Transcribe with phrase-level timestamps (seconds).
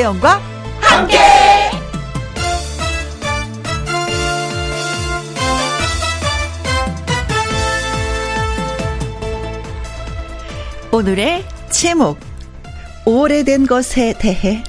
[0.00, 0.40] 김혜영과
[0.80, 1.18] 함께.
[10.90, 12.18] 오늘의 제목
[13.04, 14.64] 오래된 것에 대해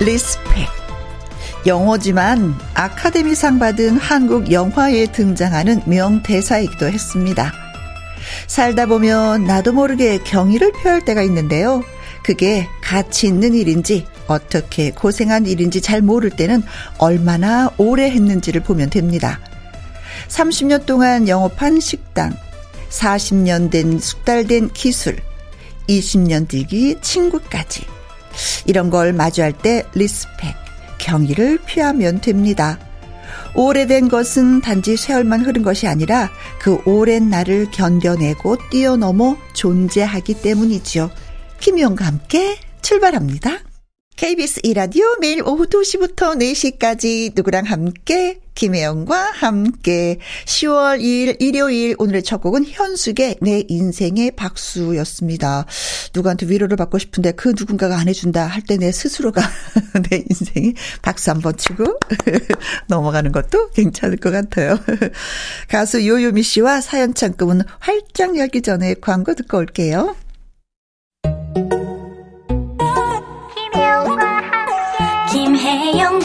[0.00, 0.83] 리스펙
[1.66, 7.52] 영어지만 아카데미상 받은 한국 영화에 등장하는 명대사이기도 했습니다.
[8.46, 11.82] 살다 보면 나도 모르게 경의를 표할 때가 있는데요.
[12.22, 16.62] 그게 가치 있는 일인지 어떻게 고생한 일인지 잘 모를 때는
[16.98, 19.40] 얼마나 오래 했는지를 보면 됩니다.
[20.28, 22.34] 30년 동안 영업한 식당,
[22.90, 25.16] 40년 된 숙달된 기술,
[25.88, 27.84] 20년 뒤기 친구까지.
[28.64, 30.63] 이런 걸 마주할 때 respect,
[31.04, 32.78] 경의를 표하면 됩니다.
[33.54, 41.10] 오래된 것은 단지 세월만 흐른 것이 아니라 그 오랜 날을 견뎌내고 뛰어넘어 존재하기 때문이지요.
[41.60, 43.58] 김혜영과 함께 출발합니다.
[44.16, 52.40] KBS 이라디오 매일 오후 2시부터 4시까지 누구랑 함께 김혜영과 함께 10월 2일 일요일 오늘의 첫
[52.40, 55.66] 곡은 현숙의 내 인생의 박수였습니다.
[56.14, 59.42] 누구한테 위로를 받고 싶은데 그 누군가가 안 해준다 할 때 내 스스로가
[60.08, 61.98] 내 인생에 박수 한번 치고
[62.86, 64.78] 넘어가는 것도 괜찮을 것 같아요.
[65.68, 70.14] 가수 요요미 씨와 사연 창금은 활짝 열기 전에 광고 듣고 올게요.
[75.74, 76.23] 김혜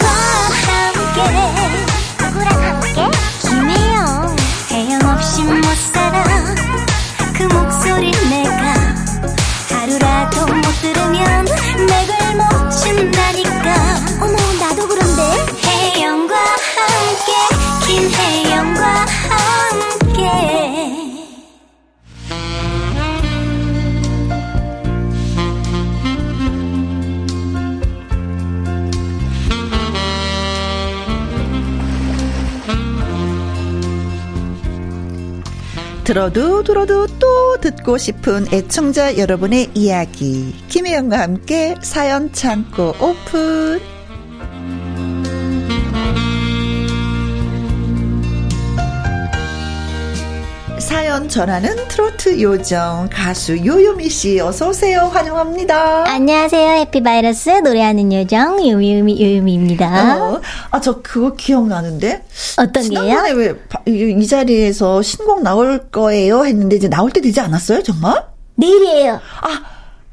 [36.10, 40.56] 들어도 들어도 또 듣고 싶은 애청자 여러분의 이야기.
[40.68, 43.80] 김혜영과 함께 사연 창고 오픈
[51.20, 56.06] 사연 전하는 트로트 요정 가수 요요미 씨 어서 오세요 환영합니다.
[56.10, 60.42] 안녕하세요 해피바이러스 노래하는 요정 요요미 요요미입니다 어,
[60.72, 62.24] 아저 그거 기억나는데
[62.58, 63.02] 어떤 게요?
[63.02, 63.54] 지난번에
[63.86, 68.24] 왜이 이 자리에서 신곡 나올 거예요 했는데 이제 나올 때 되지 않았어요 정말?
[68.56, 69.62] 내일이에요 아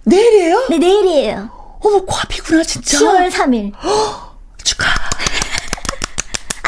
[0.06, 0.66] 내일이에요?
[0.70, 1.50] 네 내일이에요
[1.84, 2.98] 어머 코앞이구나 진짜.
[2.98, 3.72] 10월 3일
[4.64, 4.86] 축하.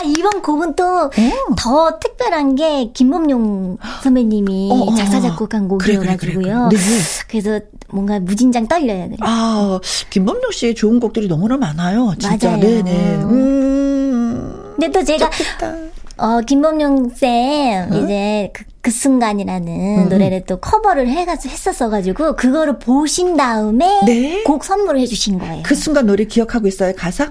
[0.08, 1.10] 아, 이번 곡은 또
[1.56, 5.20] 더 특별한 게 김범용 선배님이 어, 어, 작사 어.
[5.20, 6.68] 작곡한 그래, 곡이어가지고요.
[6.70, 7.02] 그래, 그래, 그래.
[7.28, 9.06] 그래서 뭔가 무진장 떨려요.
[9.06, 9.16] 그래.
[9.20, 9.80] 아,
[10.10, 12.14] 김범용 씨의 좋은 곡들이 너무나 많아요.
[12.18, 12.48] 진짜.
[12.50, 12.60] 맞아요.
[12.60, 13.14] 네네.
[13.24, 14.74] 음.
[14.76, 15.74] 근데 또 제가 좋겠다.
[16.20, 20.08] 어 김범용 쌤 이제 그, 그 순간이라는 음.
[20.08, 24.42] 노래를 또 커버를 해가지고 했었어가지고 그거를 보신 다음에 네.
[24.42, 25.62] 곡 선물을 해주신 거예요.
[25.64, 27.30] 그 순간 노래 기억하고 있어요, 가사?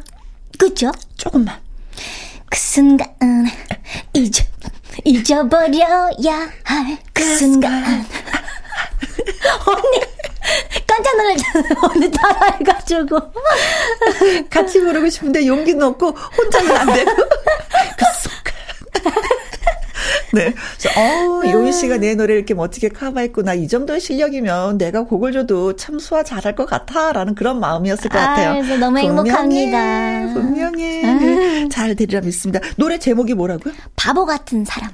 [0.57, 0.91] 그죠?
[1.17, 1.55] 조금만.
[2.49, 3.07] 그 순간
[4.13, 4.43] 잊어
[5.03, 7.83] 잊어버려야 할 그 순간.
[9.65, 10.01] 언니
[10.85, 11.73] 깜짝 놀랐잖아요.
[11.81, 13.19] 언니 따라해가지고.
[14.49, 17.11] 같이 부르고 싶은데 용기는 없고 혼자는 안 되고.
[20.37, 20.53] 네.
[20.79, 23.53] 그래서, 어, 요희 씨가 내 노래 이렇게 멋지게 커버했구나.
[23.53, 27.11] 이 정도의 실력이면 내가 곡을 줘도 참 소화 잘할 것 같아.
[27.11, 28.61] 라는 그런 마음이었을 것 아, 같아요.
[28.61, 30.33] 그래서 너무 행복합니다.
[30.33, 31.01] 분명히.
[31.01, 32.59] 네, 잘 되리라 믿습니다.
[32.75, 33.73] 노래 제목이 뭐라고요?
[33.95, 34.91] 바보 같은 사람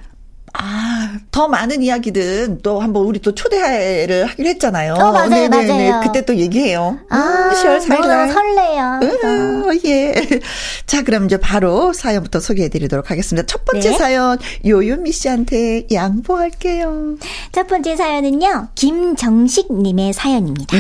[0.56, 4.94] 아, 더 많은 이야기든 또 한번 우리 또 초대를 하기로 했잖아요.
[4.94, 5.90] 어, 맞아요, 네네네.
[5.90, 6.02] 맞아요.
[6.04, 7.00] 그때 또 얘기해요.
[7.10, 8.30] 아 10월 4일 너무너무 날.
[8.30, 10.14] 설레요 음, 예.
[10.86, 13.46] 자, 그럼 이제 바로 사연부터 소개해 드리도록 하겠습니다.
[13.48, 13.98] 첫 번째 네.
[13.98, 17.16] 사연, 요요미 씨한테 양보할게요.
[17.52, 20.78] 첫 번째 사연은요 김정식님의 사연입니다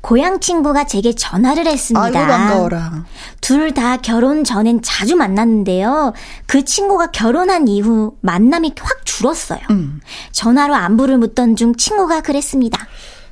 [0.00, 2.06] 고향 친구가 제게 전화를 했습니다.
[2.06, 3.04] 아이고, 반가워라.
[3.40, 6.12] 둘 다 결혼 전엔 자주 만났는데요.
[6.46, 9.60] 그 친구가 결혼한 이후 만남이 확 줄었어요.
[9.70, 10.00] 음.
[10.32, 12.86] 전화로 안부를 묻던 중 친구가 그랬습니다.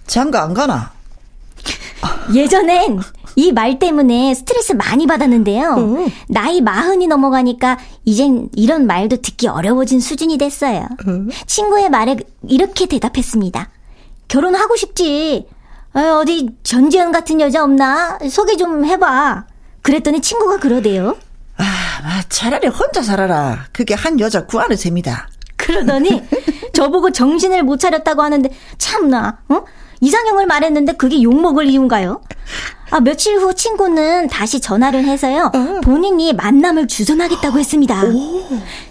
[0.06, 0.92] 장가 안 가나?
[2.34, 3.00] 예전엔
[3.38, 5.74] 이 말 때문에 스트레스 많이 받았는데요.
[5.74, 6.08] 음.
[6.28, 10.86] 나이 마흔이 넘어가니까 이젠 이런 말도 듣기 어려워진 수준이 됐어요.
[11.06, 11.28] 음.
[11.46, 12.16] 친구의 말에
[12.48, 13.68] 이렇게 대답했습니다.
[14.28, 15.46] 결혼하고 싶지.
[15.96, 18.18] 어, 어디 전지현 같은 여자 없나?
[18.30, 19.46] 소개 좀 해봐.
[19.80, 21.16] 그랬더니 친구가 그러대요.
[21.56, 23.64] 아, 아, 차라리 혼자 살아라.
[23.72, 25.28] 그게 한 여자 구하는 셈이다.
[25.56, 26.22] 그 그러더니
[26.74, 29.64] 저보고 정신을 못 차렸다고 하는데 참나, 어?
[30.00, 32.20] 이상형을 말했는데 그게 욕먹을 이유인가요?
[32.90, 35.50] 아, 며칠 후 친구는 다시 전화를 해서요.
[35.54, 35.80] 어.
[35.82, 38.02] 본인이 만남을 주선하겠다고 했습니다.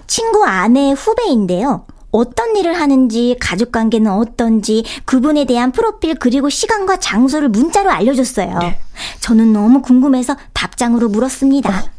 [0.07, 1.86] 친구 아내 후배인데요.
[2.16, 8.60] 어떤 일을 하는지, 가족 관계는 어떤지, 그분에 대한 프로필 그리고 시간과 장소를 문자로 알려줬어요.
[8.60, 8.80] 네.
[9.20, 11.70] 저는 너무 궁금해서 답장으로 물었습니다.
[11.70, 11.90] 어.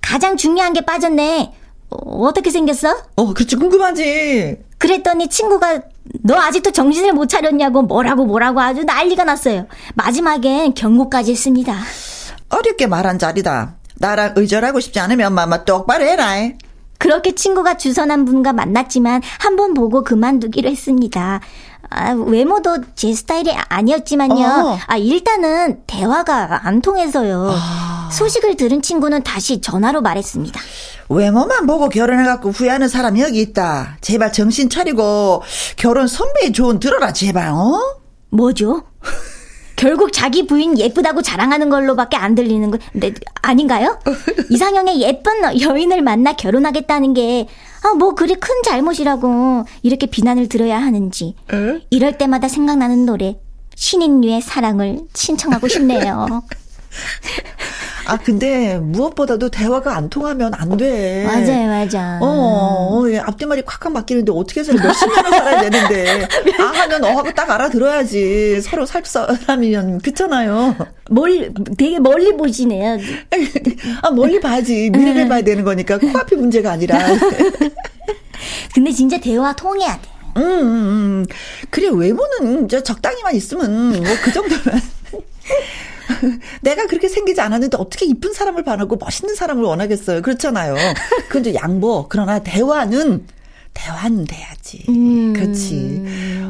[0.00, 1.52] 가장 중요한 게 빠졌네.
[1.90, 2.96] 어, 어떻게 생겼어?
[3.16, 4.58] 어, 그렇지, 궁금하지.
[4.78, 5.80] 그랬더니 친구가
[6.22, 9.66] 너 아직도 정신을 못 차렸냐고 뭐라고 뭐라고 아주 난리가 났어요.
[9.94, 11.76] 마지막엔 경고까지 했습니다.
[12.50, 13.76] 어렵게 말한 자리다.
[13.96, 16.34] 나랑 의절하고 싶지 않으면 마마 똑바로 해라.
[16.98, 21.40] 그렇게 친구가 주선한 분과 만났지만 한 번 보고 그만두기로 했습니다.
[21.88, 24.44] 아, 외모도 제 스타일이 아니었지만요.
[24.44, 24.78] 어.
[24.86, 27.50] 아, 일단은 대화가 안 통해서요.
[27.52, 28.10] 아.
[28.12, 30.60] 소식을 들은 친구는 다시 전화로 말했습니다.
[31.08, 33.98] 외모만 보고 결혼해갖고 후회하는 사람이 여기 있다.
[34.00, 35.42] 제발 정신 차리고
[35.76, 37.80] 결혼 선배의 조언 들어라, 제발, 어?
[38.30, 38.82] 뭐죠?
[39.76, 43.12] 결국 자기 부인 예쁘다고 자랑하는 걸로밖에 안 들리는 거, 네,
[43.42, 43.98] 아닌가요?
[44.50, 47.46] 이상형의 예쁜 여인을 만나 결혼하겠다는 게,
[47.82, 51.34] 아, 뭐 그리 큰 잘못이라고 이렇게 비난을 들어야 하는지.
[51.52, 51.86] 에?
[51.90, 53.38] 이럴 때마다 생각나는 노래,
[53.74, 56.26] 신인류의 사랑을 신청하고 싶네요.
[58.06, 61.24] 아, 근데 무엇보다도 대화가 안 통하면 안 돼.
[61.24, 62.18] 맞아요, 맞아.
[62.22, 66.28] 어, 어 앞뒤말이 콱콱 바뀌는데 어떻게 해서 몇십 년을 살아야 되는데.
[66.60, 68.60] 아 하면 어하고 딱 알아들어야지.
[68.62, 69.98] 서로 살 사람이면.
[69.98, 70.76] 그렇잖아요.
[71.10, 72.98] 멀, 되게 멀리 보시네요.
[74.02, 74.90] 아, 멀리 봐야지.
[74.90, 75.28] 미래를 음.
[75.28, 75.98] 봐야 되는 거니까.
[75.98, 76.98] 코앞이 문제가 아니라.
[78.74, 80.08] 근데 진짜 대화 통해야 돼.
[80.36, 80.66] 음, 음,
[81.22, 81.26] 음.
[81.70, 84.80] 그래, 외모는 저 적당히만 있으면 뭐 그 정도면.
[86.62, 90.22] 내가 그렇게 생기지 않았는데 어떻게 이쁜 사람을 반하고 멋있는 사람을 원하겠어요.
[90.22, 90.74] 그렇잖아요.
[91.28, 92.06] 그건 양보.
[92.08, 93.26] 그러나 대화는
[93.76, 94.84] 대화는 돼야지.
[94.88, 95.34] 음.
[95.34, 96.02] 그렇지.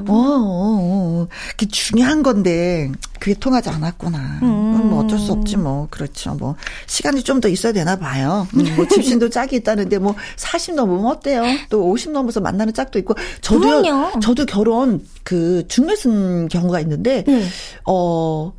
[0.06, 0.78] 어, 어,
[1.26, 1.28] 어.
[1.50, 4.38] 그게 중요한 건데, 그게 통하지 않았구나.
[4.42, 4.90] 음.
[4.90, 5.88] 뭐 어쩔 수 없지, 뭐.
[5.90, 6.34] 그렇죠.
[6.34, 6.54] 뭐,
[6.86, 8.46] 시간이 좀 더 있어야 되나 봐요.
[8.54, 11.42] 음, 뭐, 집신도 짝이 있다는데, 뭐, 40 넘으면 어때요?
[11.68, 13.14] 또 50 넘어서 만나는 짝도 있고.
[13.40, 14.20] 저도요, 그럼요.
[14.20, 17.44] 저도 결혼, 그, 중매순 경우가 있는데, 네.
[17.86, 18.52] 어,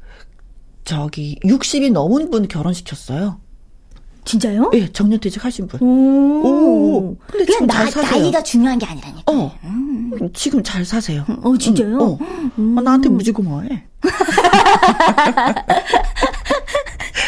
[0.87, 3.41] 저기 60이 넘은 분 결혼시켰어요.
[4.23, 4.71] 진짜요?
[4.73, 5.81] 예, 네, 정년퇴직 하신 분.
[5.81, 5.85] 오.
[6.47, 7.17] 오.
[7.27, 8.21] 근데 지금 나, 잘 사세요.
[8.21, 9.23] 나이가 중요한 게 아니라니까.
[9.29, 9.51] 어.
[9.65, 10.29] 음.
[10.33, 11.25] 지금 잘 사세요.
[11.43, 11.97] 어, 진짜요?
[11.97, 12.17] 어.
[12.57, 12.77] 음.
[12.77, 13.83] 어, 나한테 무지 고마워해.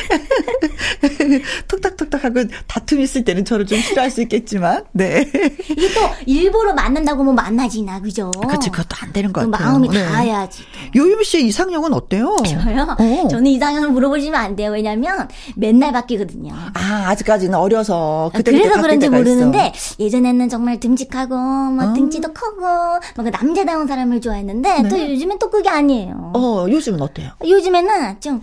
[1.67, 5.21] 톡탁톡탁 하고 다툼 있을 때는 저를 좀 싫어할 수 있겠지만, 네.
[5.69, 8.31] 이게 또 일부러 만난다고 뭐 만나지나, 그죠?
[8.49, 9.71] 그치, 그것도 안 되는 것 같아요.
[9.71, 10.03] 마음이 네.
[10.03, 10.63] 닿아야지.
[10.95, 12.35] 요유미 씨의 이상형은 어때요?
[12.45, 12.95] 저요?
[12.99, 13.27] 어.
[13.29, 14.71] 저는 이상형을 물어보시면 안 돼요.
[14.71, 16.53] 왜냐면 맨날 바뀌거든요.
[16.73, 18.31] 아, 아직까지는 어려서.
[18.33, 19.95] 그때 그래서 그런지 모르는데, 있어.
[19.99, 21.93] 예전에는 정말 듬직하고, 뭐 어.
[21.93, 24.89] 등치도 크고, 뭐 남자다운 사람을 좋아했는데, 네.
[24.89, 26.33] 또 요즘엔 또 그게 아니에요.
[26.35, 27.31] 어, 요즘은 어때요?
[27.45, 28.41] 요즘에는 좀,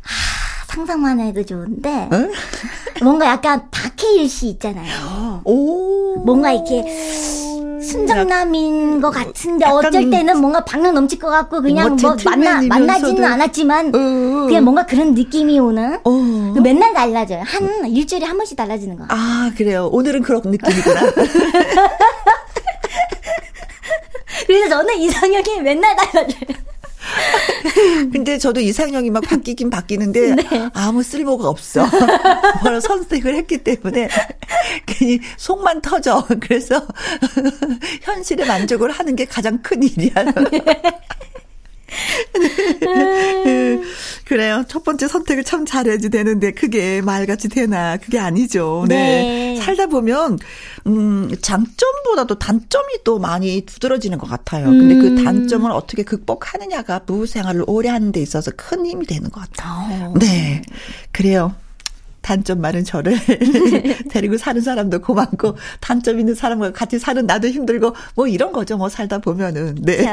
[0.00, 0.43] 하,
[0.74, 2.32] 상상만 해도 좋은데 응?
[3.02, 5.40] 뭔가 약간 박해일 씨 있잖아요.
[5.44, 6.16] 오.
[6.24, 6.82] 뭔가 이렇게
[7.80, 13.94] 순정남인 것 같은데 어쩔 때는 뭔가 방향 넘칠 것 같고 그냥 뭐 만나 만나지는 않았지만
[13.94, 14.46] 어.
[14.46, 16.10] 그냥 뭔가 그런 느낌이 오는 어.
[16.54, 17.42] 그 맨날 달라져요.
[17.44, 19.04] 한 일주일에 한 번씩 달라지는 거.
[19.08, 19.88] 아 그래요.
[19.92, 21.00] 오늘은 그런 느낌이구나.
[24.46, 26.73] 그래서 저는 이상형이 맨날 달라져요.
[28.12, 30.70] 근데 저도 이상형이 막 바뀌긴 바뀌는데 네.
[30.74, 31.86] 아무 쓸모가 없어.
[32.60, 34.08] 바로 선택을 했기 때문에
[34.86, 36.26] 괜히 속만 터져.
[36.40, 36.86] 그래서
[38.02, 40.12] 현실에 만족을 하는 게 가장 큰 일이야.
[42.80, 43.80] 네.
[44.24, 44.64] 그래요.
[44.68, 48.84] 첫 번째 선택을 참 잘해야지 되는데 그게 말같이 되나 그게 아니죠.
[48.88, 49.54] 네.
[49.54, 49.56] 네.
[49.60, 50.38] 살다 보면
[50.86, 54.66] 음 장점보다도 단점이 또 많이 두드러지는 것 같아요.
[54.66, 55.24] 근데 그 음.
[55.24, 60.12] 단점을 어떻게 극복하느냐가 부부 생활을 오래 하는 데 있어서 큰 힘이 되는 것 같아요.
[60.14, 60.14] 어.
[60.18, 60.62] 네.
[61.12, 61.54] 그래요.
[62.24, 63.18] 단점 많은 저를
[64.10, 68.78] 데리고 사는 사람도 고맙고 단점 있는 사람과 같이 사는 나도 힘들고 뭐 이런 거죠.
[68.78, 69.74] 뭐 살다 보면은.
[69.82, 70.10] 네.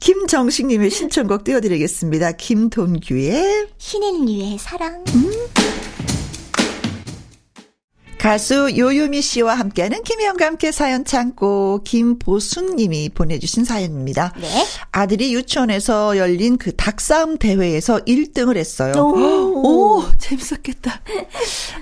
[0.00, 2.32] 김정식님의 신청곡 띄워드리겠습니다.
[2.32, 5.04] 김돈규의 신인 류의 사랑.
[5.14, 5.89] 음.
[8.20, 14.34] 가수 요요미 씨와 함께하는 김혜영과 함께 사연 창고 김보순 님이 보내주신 사연입니다.
[14.38, 14.46] 네.
[14.92, 18.92] 아들이 유치원에서 열린 그 닭싸움 대회에서 1등을 했어요.
[18.94, 21.00] 오, 오 재밌었겠다.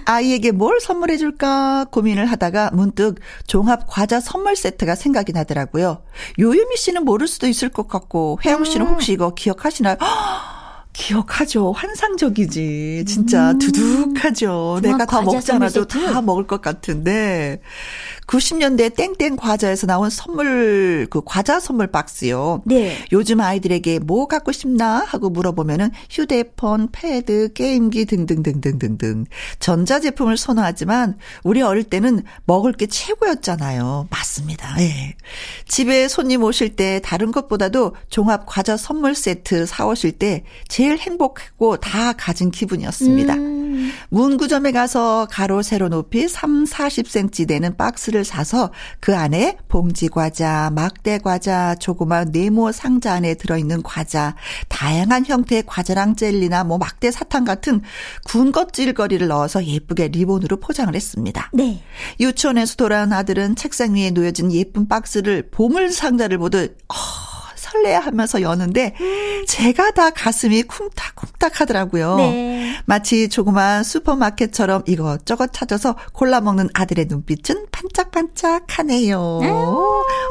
[0.04, 3.16] 아이에게 뭘 선물해 줄까 고민을 하다가 문득
[3.49, 6.04] 종합 과자 선물 세트가 생각이 나더라고요.
[6.38, 8.92] 요요미 씨는 모를 수도 있을 것 같고 혜영 씨는 음.
[8.92, 9.97] 혹시 이거 기억하시나요?
[10.99, 11.71] 기억하죠.
[11.73, 13.05] 환상적이지.
[13.07, 13.59] 진짜 음.
[13.59, 14.81] 두둑하죠.
[14.83, 17.61] 내가 다 먹지 않아도 다 먹을 것 같은데.
[18.29, 22.63] 90년대 땡땡 과자에서 나온 선물 그 과자 선물 박스요.
[22.67, 22.97] 네.
[23.11, 29.25] 요즘 아이들에게 뭐 갖고 싶나 하고 물어보면은 휴대폰, 패드, 게임기 등등등등등등
[29.59, 34.09] 전자 제품을 선호하지만 우리 어릴 때는 먹을 게 최고였잖아요.
[34.11, 34.77] 맞습니다.
[34.81, 35.17] 예.
[35.67, 41.79] 집에 손님 오실 때 다른 것보다도 종합 과자 선물 세트 사 오실 때 제일 행복하고
[41.79, 43.35] 다 가진 기분이었습니다.
[43.35, 43.59] 음.
[44.11, 50.71] 문구점에 가서 가로 세로 높이 3, 40cm 되는 박스를 박스를 사서 그 안에 봉지 과자,
[50.75, 54.35] 막대 과자, 조그만 네모 상자 안에 들어있는 과자,
[54.69, 57.81] 다양한 형태의 과자랑 젤리나 뭐 막대 사탕 같은
[58.25, 61.51] 군것질거리를 넣어서 예쁘게 리본으로 포장을 했습니다.
[61.53, 61.83] 네.
[62.19, 66.95] 유치원에서 돌아온 아들은 책상 위에 놓여진 예쁜 박스를 보물 상자를 보듯 어,
[67.73, 68.95] 설레하면서 여는데
[69.47, 72.17] 제가 다 가슴이 쿵탁쿵탁 하더라고요.
[72.17, 72.77] 네.
[72.87, 79.41] 마치 조그만 슈퍼마켓처럼 이것저것 찾아서 골라 먹는 아들의 눈빛은 반짝반짝하네요.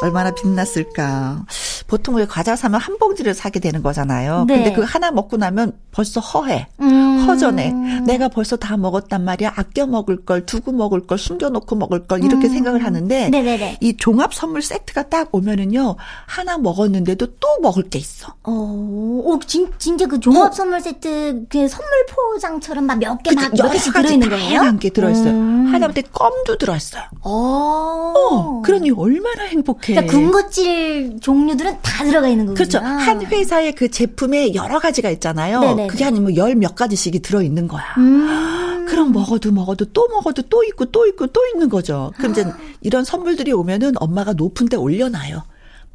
[0.02, 1.46] 얼마나 빛났을까.
[1.88, 4.46] 보통 왜 과자 사면 한 봉지를 사게 되는 거잖아요.
[4.48, 4.56] 네.
[4.56, 6.68] 근데 그 하나 먹고 나면 벌써 허해.
[6.82, 7.07] 음.
[7.26, 7.74] 허전해.
[8.06, 9.54] 내가 벌써 다 먹었단 말이야.
[9.56, 12.54] 아껴 먹을 걸, 두고 먹을 걸, 숨겨놓고 먹을 걸 이렇게 음.
[12.54, 13.78] 생각을 하는데 네네네.
[13.82, 15.96] 이 종합 선물 세트가 딱 오면은요.
[16.26, 18.34] 하나 먹었는데도 또 먹을 게 있어.
[18.44, 20.52] 어, 오, 진, 진짜 그 종합 어.
[20.54, 24.48] 선물 세트 그 선물 포장처럼 막 몇 개막 여러 개씩 들어있는 거예요?
[24.50, 25.30] 다양한 게 들어있어요.
[25.32, 25.68] 음.
[25.74, 27.04] 하다못해 껌도 들어있어요.
[27.22, 28.14] 어.
[28.16, 29.94] 어, 그러니 얼마나 행복해.
[29.96, 32.56] 그러니까 군것질 종류들은 다 들어가 있는 거군요.
[32.56, 32.80] 그렇죠.
[32.80, 35.60] 한 회사의 그 제품에 여러 가지가 있잖아요.
[35.60, 35.88] 네네네.
[35.88, 37.84] 그게 아니면 열 몇 가지씩 이 들어있는 거야.
[37.98, 38.86] 음.
[38.88, 42.12] 그럼 먹어도 먹어도 또 먹어도 또 있고 또 있고 또 있는 거죠.
[42.18, 42.58] 그럼 이제 아.
[42.82, 45.44] 이런 선물들이 오면은 엄마가 높은 데 올려놔요.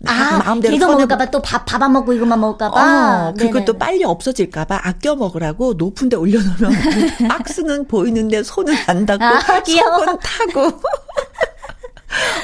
[0.04, 3.28] 아, 마음대로 계속 먹을까봐 또 밥 밥 안 먹고 이것만 먹을까봐.
[3.28, 6.72] 어, 그것도 빨리 없어질까봐 아껴 먹으라고 높은 데 올려놓으면
[7.28, 10.80] 박스는 보이는데 손은 안 닿고 아, 속은 타고.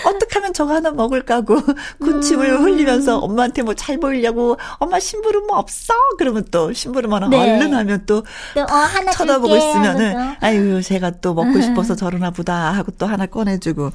[0.04, 1.56] 어떻게 하면 저거 하나 먹을까고
[2.00, 2.62] 군침을 음.
[2.64, 5.94] 흘리면서 엄마한테 뭐 잘 보이려고 엄마 심부름 뭐 없어?
[6.18, 7.38] 그러면 또 심부름 하나 네.
[7.38, 8.22] 얼른 하면 또,
[8.54, 9.56] 또 어, 쳐다보고.
[9.56, 13.92] 있으면은 아유 제가 또 먹고 싶어서 저러나 보다 하고 또 하나 꺼내주고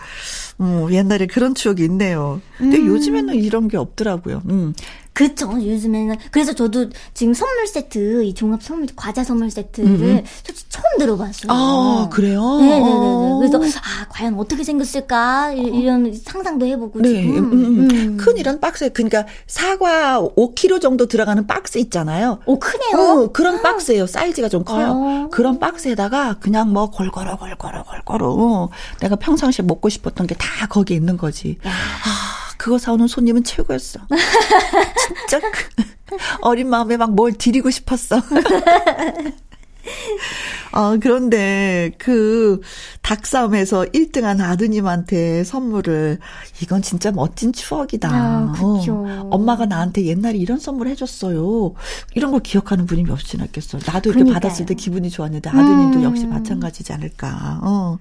[0.61, 2.41] 음, 옛날에 그런 추억이 있네요.
[2.57, 2.87] 근데 음.
[2.87, 4.41] 요즘에는 이런 게 없더라고요.
[4.49, 4.73] 음.
[5.13, 5.51] 그쵸.
[5.53, 6.15] 요즘에는.
[6.31, 11.51] 그래서 저도 지금 선물 세트, 이 종합 선물, 과자 선물 세트를 음 솔직히 처음 들어봤어요.
[11.51, 12.41] 아, 그래요?
[12.59, 12.83] 네네네.
[12.91, 13.39] 어.
[13.59, 15.51] 그래서, 아, 과연 어떻게 생겼을까?
[15.53, 17.01] 이런 상상도 해보고.
[17.01, 17.09] 네.
[17.21, 17.37] 지금.
[17.37, 18.17] 음, 음, 음.
[18.17, 22.39] 큰 이런 박스에, 그러니까 사과 5kg 정도 들어가는 박스 있잖아요.
[22.45, 22.97] 오, 크네요?
[22.97, 23.61] 어, 그런 아.
[23.61, 24.07] 박스예요.
[24.07, 24.91] 사이즈가 좀 커요.
[24.95, 25.27] 어.
[25.31, 28.69] 그런 박스에다가 그냥 뭐 골고루, 골고루, 골고루.
[28.99, 31.57] 내가 평상시에 먹고 싶었던 게 다 거기에 있는 거지.
[31.67, 31.71] 야.
[31.71, 32.32] 아.
[32.63, 33.99] 그거 사오는 손님은 최고였어.
[35.27, 38.21] 진짜 그 어린 마음에 막 뭘 드리고 싶었어.
[40.71, 42.61] 어, 그런데 그
[43.01, 46.19] 닭싸움에서 1등한 아드님한테 선물을
[46.61, 48.09] 이건 진짜 멋진 추억이다.
[48.09, 51.73] 아, 어, 엄마가 나한테 옛날에 이런 선물 해줬어요.
[52.15, 53.81] 이런 걸 기억하는 분이 몇이나 있겠어요.
[53.85, 54.39] 나도 이렇게 그러니까요.
[54.39, 56.03] 받았을 때 기분이 좋았는데 아드님도 음.
[56.03, 57.59] 역시 마찬가지지 않을까.
[57.61, 57.99] 어.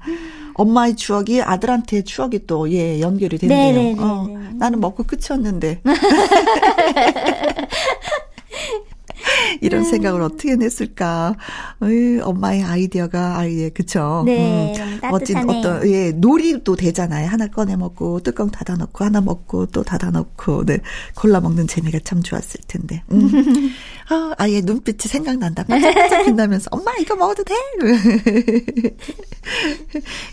[0.54, 3.73] 엄마의 추억이 아들한테 추억이 또 예 연결이 됐네요.
[3.73, 4.02] 네네네네.
[4.02, 5.80] 어, 나는 먹고 끝이었는데.
[9.61, 9.90] 이런 음.
[9.90, 11.34] 생각을 어떻게 냈을까.
[11.80, 14.22] 어이, 엄마의 아이디어가 아이의 그쵸.
[14.25, 17.28] 네, 음, 멋진 어떤 예 놀이도 되잖아요.
[17.28, 20.78] 하나 꺼내 먹고 뚜껑 닫아 놓고 하나 먹고 또 닫아 놓고 네
[21.14, 23.02] 골라 먹는 재미가 참 좋았을 텐데.
[23.11, 23.30] 음.
[24.08, 25.64] 아, 아예 눈빛이 생각난다.
[25.64, 27.54] 반짝반짝 빛나면서 엄마 이거 먹어도 돼?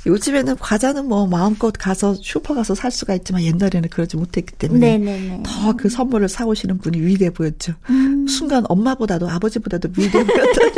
[0.06, 5.80] 요즘에는 과자는 뭐 마음껏 가서 슈퍼 가서 살 수가 있지만 옛날에는 그러지 못했기 때문에 더
[5.80, 7.74] 그 선물을 사오시는 분이 위대해 보였죠.
[7.90, 8.28] 음.
[8.28, 10.72] 순간 엄마 보다도 아버지보다도 위대해 보였던.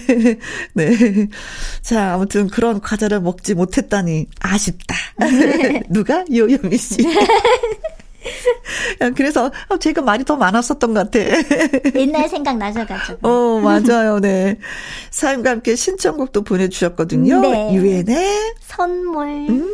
[0.74, 1.28] 네.
[1.82, 4.94] 자, 아무튼 그런 과자를 먹지 못했다니 아쉽다.
[5.18, 5.82] 네.
[5.90, 6.24] 누가?
[6.32, 6.98] 요요미 씨.
[9.16, 11.18] 그래서 어, 제가 말이 더 많았었던 것 같아.
[11.98, 13.28] 옛날 생각 나셔가지고.
[13.28, 14.20] 어, 맞아요.
[14.20, 14.58] 네.
[15.10, 17.40] 사연과 함께 신청곡도 보내주셨거든요.
[17.40, 17.74] 네.
[17.74, 19.26] 유엔의 선물.
[19.48, 19.68] 음.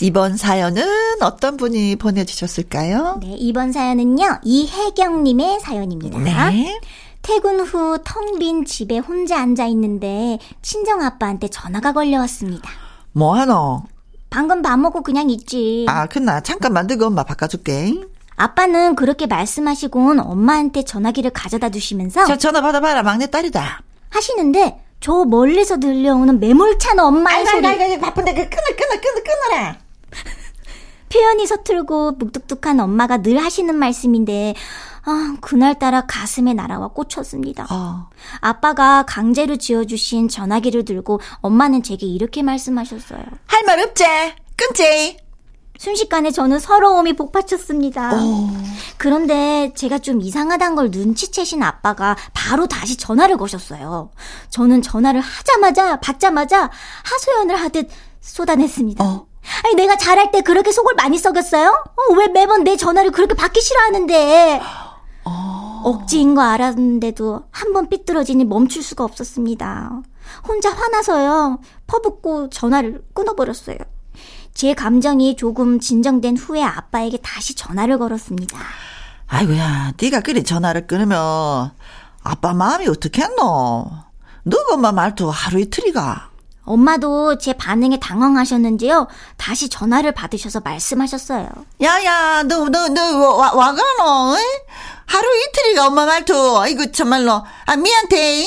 [0.00, 0.84] 이번 사연은
[1.22, 3.18] 어떤 분이 보내주셨을까요?
[3.22, 6.18] 네, 이번 사연은요, 이혜경님의 사연입니다.
[6.50, 6.80] 네.
[7.22, 12.68] 퇴근 후 텅 빈 집에 혼자 앉아 있는데 친정 아빠한테 전화가 걸려왔습니다.
[13.12, 13.84] 뭐 하노?
[14.28, 15.86] 방금 밥 먹고 그냥 있지.
[15.88, 16.40] 아, 끝나.
[16.40, 17.94] 잠깐만 들고 엄마 바꿔줄게.
[18.36, 23.02] 아빠는 그렇게 말씀하시곤 엄마한테 전화기를 가져다 주시면서 자, 전화 받아봐라.
[23.04, 23.80] 막내 딸이다.
[24.10, 27.66] 하시는데 저 멀리서 들려오는 매몰찬 엄마의 아이고, 소리.
[27.68, 29.76] 아이고, 아이고, 바쁜데 그 끊어, 끊어, 끊어, 끊어라.
[31.10, 34.54] 표현이 서툴고 묵뚝뚝한 엄마가 늘 하시는 말씀인데
[35.06, 37.66] 아, 그날따라 가슴에 날아와 꽂혔습니다.
[37.70, 38.08] 어.
[38.40, 43.22] 아빠가 강제로 지어주신 전화기를 들고 엄마는 제게 이렇게 말씀하셨어요.
[43.46, 44.04] 할 말 없지?
[44.56, 45.18] 끊지?
[45.78, 48.14] 순식간에 저는 서러움이 복받쳤습니다.
[48.14, 48.16] 오.
[48.16, 48.62] 어.
[48.96, 54.10] 그런데 제가 좀 이상하다는 걸 눈치채신 아빠가 바로 다시 전화를 거셨어요.
[54.50, 56.70] 저는 전화를 하자마자 받자마자
[57.04, 57.88] 하소연을 하듯
[58.20, 59.04] 쏟아냈습니다.
[59.04, 59.26] 어.
[59.64, 61.68] 아니 내가 잘할 때 그렇게 속을 많이 썩였어요?
[61.70, 64.60] 어, 왜 매번 내 전화를 그렇게 받기 싫어하는데?
[65.24, 65.82] 어.
[65.84, 70.00] 억지인 거 알았는데도 한 번 삐뚤어지니 멈출 수가 없었습니다.
[70.48, 71.58] 혼자 화나서요.
[71.86, 73.76] 퍼붓고 전화를 끊어버렸어요.
[74.54, 78.56] 제 감정이 조금 진정된 후에 아빠에게 다시 전화를 걸었습니다.
[79.26, 81.72] 아이고야, 네가 그리 전화를 끊으면
[82.22, 83.90] 아빠 마음이 어떻겠노?
[84.44, 86.30] 너가 엄마 말투 하루 이틀이가.
[86.64, 89.06] 엄마도 제 반응에 당황하셨는지요.
[89.36, 91.48] 다시 전화를 받으셔서 말씀하셨어요.
[91.82, 94.36] 야야, 너, 너, 너, 와, 와가노?
[95.06, 96.58] 하루 이틀이가 엄마 말투.
[96.58, 97.42] 아이고, 참말로.
[97.66, 98.46] 아, 미안해.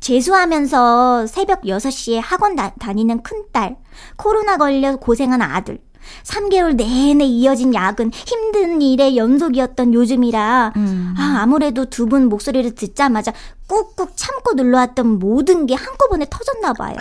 [0.00, 3.76] 재수하면서 새벽 6시에 학원 다, 다니는 큰딸,
[4.16, 5.78] 코로나 걸려 고생한 아들,
[6.24, 11.14] 3개월 내내 이어진 야근, 힘든 일의 연속이었던 요즘이라, 음.
[11.16, 13.32] 아, 아무래도 두 분 목소리를 듣자마자
[13.68, 16.96] 꾹꾹 참고 눌러왔던 모든 게 한꺼번에 터졌나 봐요.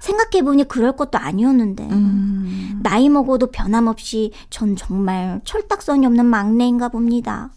[0.00, 1.84] 생각해보니 그럴 것도 아니었는데.
[1.84, 2.80] 음.
[2.82, 7.50] 나이 먹어도 변함없이 전 정말 철딱선이 없는 막내인가 봅니다.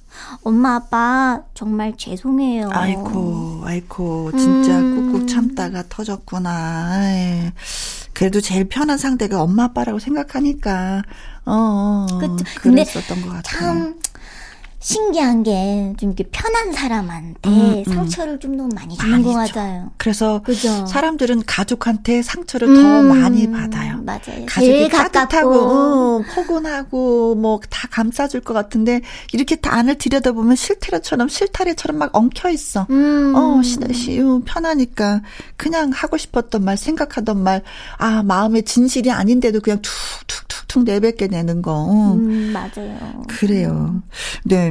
[0.44, 2.70] 엄마, 아빠, 정말 죄송해요.
[2.72, 5.14] 아이고, 아이고, 진짜 음.
[5.14, 7.14] 꾹꾹 참다가 터졌구나.
[7.14, 7.52] 에이.
[8.14, 11.04] 그래도 제일 편한 상대가 엄마, 아빠라고 생각하니까,
[11.46, 12.44] 어, 어, 어 그쵸.
[12.60, 13.44] 그랬었던 것 같아요.
[13.44, 13.96] 참,
[14.82, 17.94] 신기한 게 좀 이렇게 편한 사람한테 음, 음.
[17.94, 19.92] 상처를 좀 너무 많이 주는 것 같아요.
[19.98, 20.86] 그래서 그죠?
[20.88, 24.02] 사람들은 가족한테 상처를 음, 더 많이 받아요.
[24.04, 24.46] 맞아요.
[24.48, 29.02] 가족이 따뜻하고 어, 포근하고 뭐 다 감싸줄 것 같은데
[29.34, 32.88] 이렇게 다 안을 들여다보면 실타래처럼 실타래처럼 막 엉켜 있어.
[32.90, 33.34] 음.
[33.36, 35.22] 어, 시, 시, 편하니까
[35.58, 37.62] 그냥 하고 싶었던 말, 생각하던 말,
[37.98, 41.72] 아 마음의 진실이 아닌데도 그냥 툭툭툭툭 내뱉게 되는 거.
[41.74, 42.14] 어.
[42.16, 43.24] 음, 맞아요.
[43.28, 44.02] 그래요.
[44.46, 44.71] 네.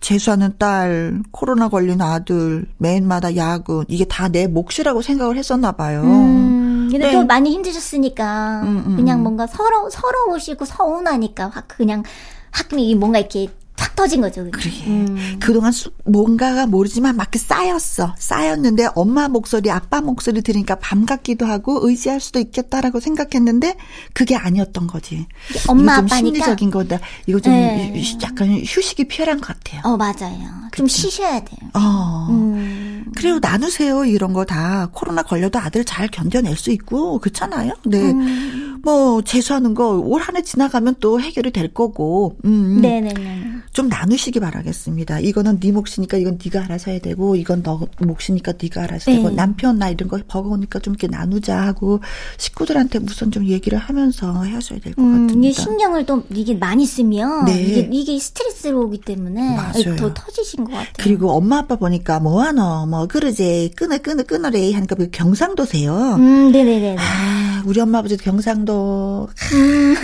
[0.00, 6.02] 재수하는 딸, 코로나 걸린 아들, 매일마다 야근, 이게 다 내 몫이라고 생각을 했었나 봐요.
[6.02, 7.12] 음, 근데 네.
[7.12, 9.22] 또 많이 힘드셨으니까, 음, 음, 그냥 음.
[9.24, 12.02] 뭔가 서러, 서러우시고 서운하니까, 확 그냥,
[12.50, 14.42] 확 뭔가 이렇게 탁 터진 거죠.
[14.42, 14.50] 그냥.
[14.52, 14.72] 그래.
[14.88, 15.36] 음.
[15.40, 18.14] 그동안 수, 뭔가가 모르지만 막 쌓였어.
[18.18, 23.76] 쌓였는데 엄마 목소리, 아빠 목소리 들으니까 밤 같기도 하고 의지할 수도 있겠다라고 생각했는데
[24.12, 25.26] 그게 아니었던 거지.
[25.68, 26.98] 엄마 아빠니까 심리적인 거다.
[27.26, 28.02] 이거 좀 네.
[28.22, 29.80] 약간 휴식이 필요한 것 같아요.
[29.84, 30.38] 어 맞아요.
[30.72, 30.76] 그치?
[30.76, 31.70] 좀 쉬셔야 돼요.
[31.74, 32.26] 어.
[32.30, 33.04] 음.
[33.16, 37.74] 그리고 나누세요 이런 거 다 코로나 걸려도 아들 잘 견뎌낼 수 있고 그렇잖아요.
[37.84, 38.00] 네.
[38.10, 38.80] 음.
[38.82, 42.36] 뭐 재수하는 거 올 한 해 지나가면 또 해결이 될 거고.
[42.44, 42.80] 음.
[42.80, 43.44] 네네네.
[43.78, 45.20] 좀 나누시기 바라겠습니다.
[45.20, 49.18] 이거는 네 몫이니까 이건 네가 알아서 해야 되고 이건 너 몫이니까 네가 알아서 네.
[49.18, 52.00] 되고 남편 나 이런 거 버거우니까 좀 이렇게 나누자 하고
[52.38, 55.48] 식구들한테 무슨 좀 얘기를 하면서 헤어져야 될것 음, 같습니다.
[55.48, 57.62] 이게 신경을 또 이게 많이 쓰면 네.
[57.62, 59.94] 이게, 이게 스트레스로 오기 때문에 맞아요.
[59.94, 60.94] 더 터지신 것 같아요.
[60.96, 66.16] 그리고 엄마 아빠 보니까 뭐하노 뭐 그러지 끊어 끊어 끊어래 하니까 그 경상도세요.
[66.16, 66.96] 음, 네네네.
[66.98, 69.28] 아, 우리 엄마 아버지도 경상도.
[69.54, 69.94] 음.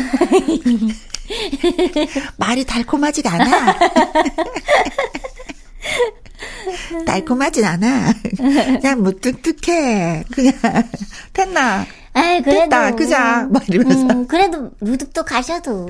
[2.36, 3.78] 말이 달콤하지가 않아.
[7.06, 8.12] 달콤하진 않아.
[8.36, 10.24] 그냥 무뚝뚝해.
[10.32, 10.54] 그냥
[11.32, 11.86] 됐나?
[12.16, 12.60] 에이, 그래도.
[12.60, 13.48] 됐다, 그자.
[13.50, 14.06] 막 이러면서.
[14.06, 15.88] 음, 그래도 무득도 가셔도.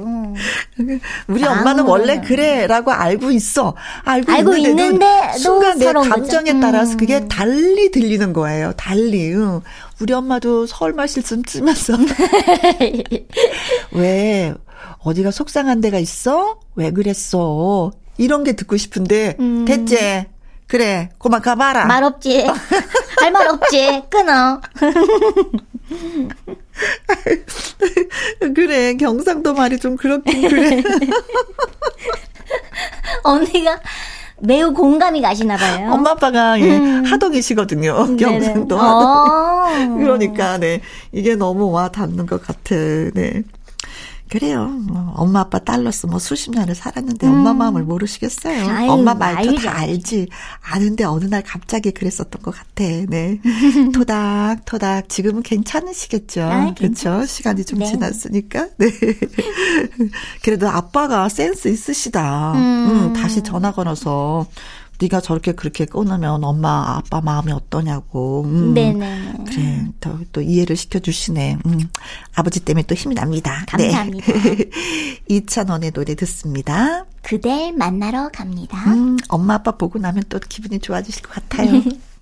[1.29, 3.75] 우리 엄마는 원래 그래 라고 알고 있어.
[4.05, 6.61] 알고, 알고 있는데, 순간 내 감정에 거죠.
[6.61, 7.29] 따라서 그게 음.
[7.29, 8.73] 달리 들리는 거예요.
[8.73, 9.35] 달리.
[10.01, 11.93] 우리 엄마도 서울말 실씀 쓰면서.
[13.93, 14.55] 왜,
[15.05, 16.59] 어디가 속상한 데가 있어?
[16.77, 17.91] 왜 그랬어?
[18.17, 19.65] 이런 게 듣고 싶은데, 음.
[19.67, 20.27] 됐지?
[20.67, 21.85] 그래, 고만 가봐라.
[21.87, 22.47] 말 없지.
[23.21, 24.03] 할 말 없지.
[24.11, 24.61] 끊어.
[28.55, 30.83] 그래, 경상도 말이 좀 그렇긴 그래.
[33.23, 33.81] 언니가
[34.41, 35.93] 매우 공감이 가시나 봐요.
[35.93, 37.05] 엄마 아빠가 예, 음.
[37.05, 38.17] 하동이시거든요.
[38.17, 38.81] 경상도 하동.
[38.81, 39.65] 어.
[39.99, 40.81] 그러니까 네
[41.13, 42.75] 이게 너무 와 닿는 것 같아.
[42.75, 43.43] 네.
[44.35, 44.67] 그래요.
[44.67, 47.35] 뭐 엄마 아빠 딸로서 뭐 수십 년을 살았는데 음.
[47.35, 48.69] 엄마 마음을 모르시겠어요.
[48.69, 50.27] 아유, 엄마 말도 다 알지.
[50.61, 52.83] 아는데 어느 날 갑자기 그랬었던 것 같아.
[52.83, 53.41] 네.
[53.95, 56.43] 토닥 토닥 지금은 괜찮으시겠죠.
[56.43, 57.25] 아, 그렇죠.
[57.25, 57.87] 시간이 좀 네.
[57.87, 58.71] 지났으니까.
[58.77, 58.89] 네.
[60.43, 62.55] 그래도 아빠가 센스 있으시다.
[62.55, 62.59] 음.
[62.59, 64.49] 음 다시 전화 걸어서
[65.01, 68.45] 네가 저렇게 그렇게 끊으면 엄마 아빠 마음이 어떠냐고.
[68.45, 68.75] 음.
[68.75, 69.33] 네네.
[69.47, 71.59] 그래 또, 또 이해를 시켜주시네.
[71.67, 71.89] 음.
[72.35, 73.65] 아버지 때문에 또 힘이 납니다.
[73.77, 73.91] 네.
[73.91, 74.33] 감사합니다.
[74.33, 74.71] 네.
[75.29, 77.07] 이찬원의 노래 듣습니다.
[77.23, 78.79] 그댈 만나러 갑니다.
[78.93, 81.83] 음, 엄마 아빠 보고 나면 또 기분이 좋아지실 것 같아요.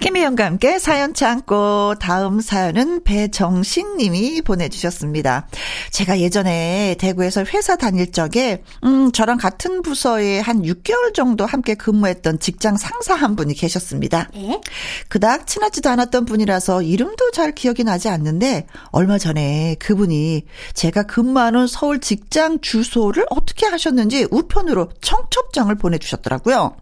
[0.00, 5.46] 김혜영과 함께 사연 참고 다음 사연은 배정식 님이 보내주셨습니다.
[5.90, 12.38] 제가 예전에 대구에서 회사 다닐 적에, 음, 저랑 같은 부서에 한 6개월 정도 함께 근무했던
[12.38, 14.30] 직장 상사 한 분이 계셨습니다.
[14.32, 14.62] 네?
[15.08, 22.00] 그닥 친하지도 않았던 분이라서 이름도 잘 기억이 나지 않는데, 얼마 전에 그분이 제가 근무하는 서울
[22.00, 26.74] 직장 주소를 어떻게 하셨는지 우편으로 청첩장을 보내주셨더라고요.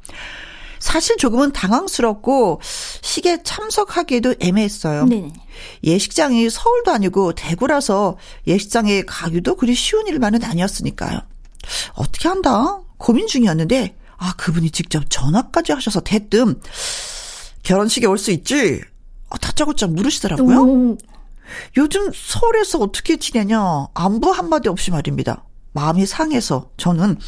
[0.79, 2.61] 사실 조금은 당황스럽고
[3.03, 5.05] 시계 참석하기에도 애매했어요.
[5.07, 5.33] 네
[5.85, 11.21] 예식장이 서울도 아니고 대구라서 예식장에 가기도 그리 쉬운 일만은 아니었으니까요.
[11.95, 12.81] 어떻게 한다?
[12.97, 16.61] 고민 중이었는데 아 그분이 직접 전화까지 하셔서 대뜸
[17.63, 18.81] 결혼식에 올 수 있지?
[19.31, 20.59] 아, 다짜고짜 물으시더라고요.
[20.63, 20.99] 오.
[21.77, 23.89] 요즘 서울에서 어떻게 지내냐?
[23.95, 25.45] 안부 한마디 없이 말입니다.
[25.73, 27.19] 마음이 상해서 저는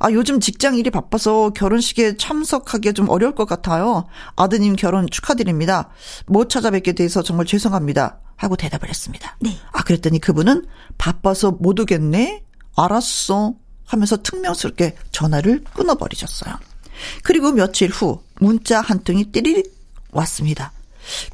[0.00, 4.06] 아, 요즘 직장 일이 바빠서 결혼식에 참석하기가 좀 어려울 것 같아요.
[4.34, 5.90] 아드님 결혼 축하드립니다.
[6.26, 8.18] 못 찾아뵙게 돼서 정말 죄송합니다.
[8.36, 9.36] 하고 대답을 했습니다.
[9.40, 9.58] 네.
[9.72, 10.64] 아, 그랬더니 그분은
[10.96, 12.42] 바빠서 못 오겠네?
[12.76, 13.54] 알았어.
[13.84, 16.54] 하면서 퉁명스럽게 전화를 끊어버리셨어요.
[17.22, 19.70] 그리고 며칠 후 문자 한 통이 띠리릭
[20.12, 20.72] 왔습니다.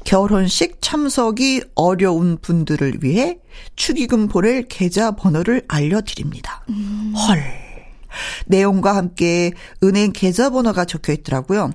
[0.03, 3.39] 결혼식 참석이 어려운 분들을 위해
[3.77, 6.65] 축의금 보낼 계좌 번호를 알려드립니다.
[6.69, 7.13] 음.
[7.15, 7.66] 헐.
[8.47, 9.51] 내용과 함께
[9.83, 11.71] 은행 계좌번호가 적혀 있더라고요.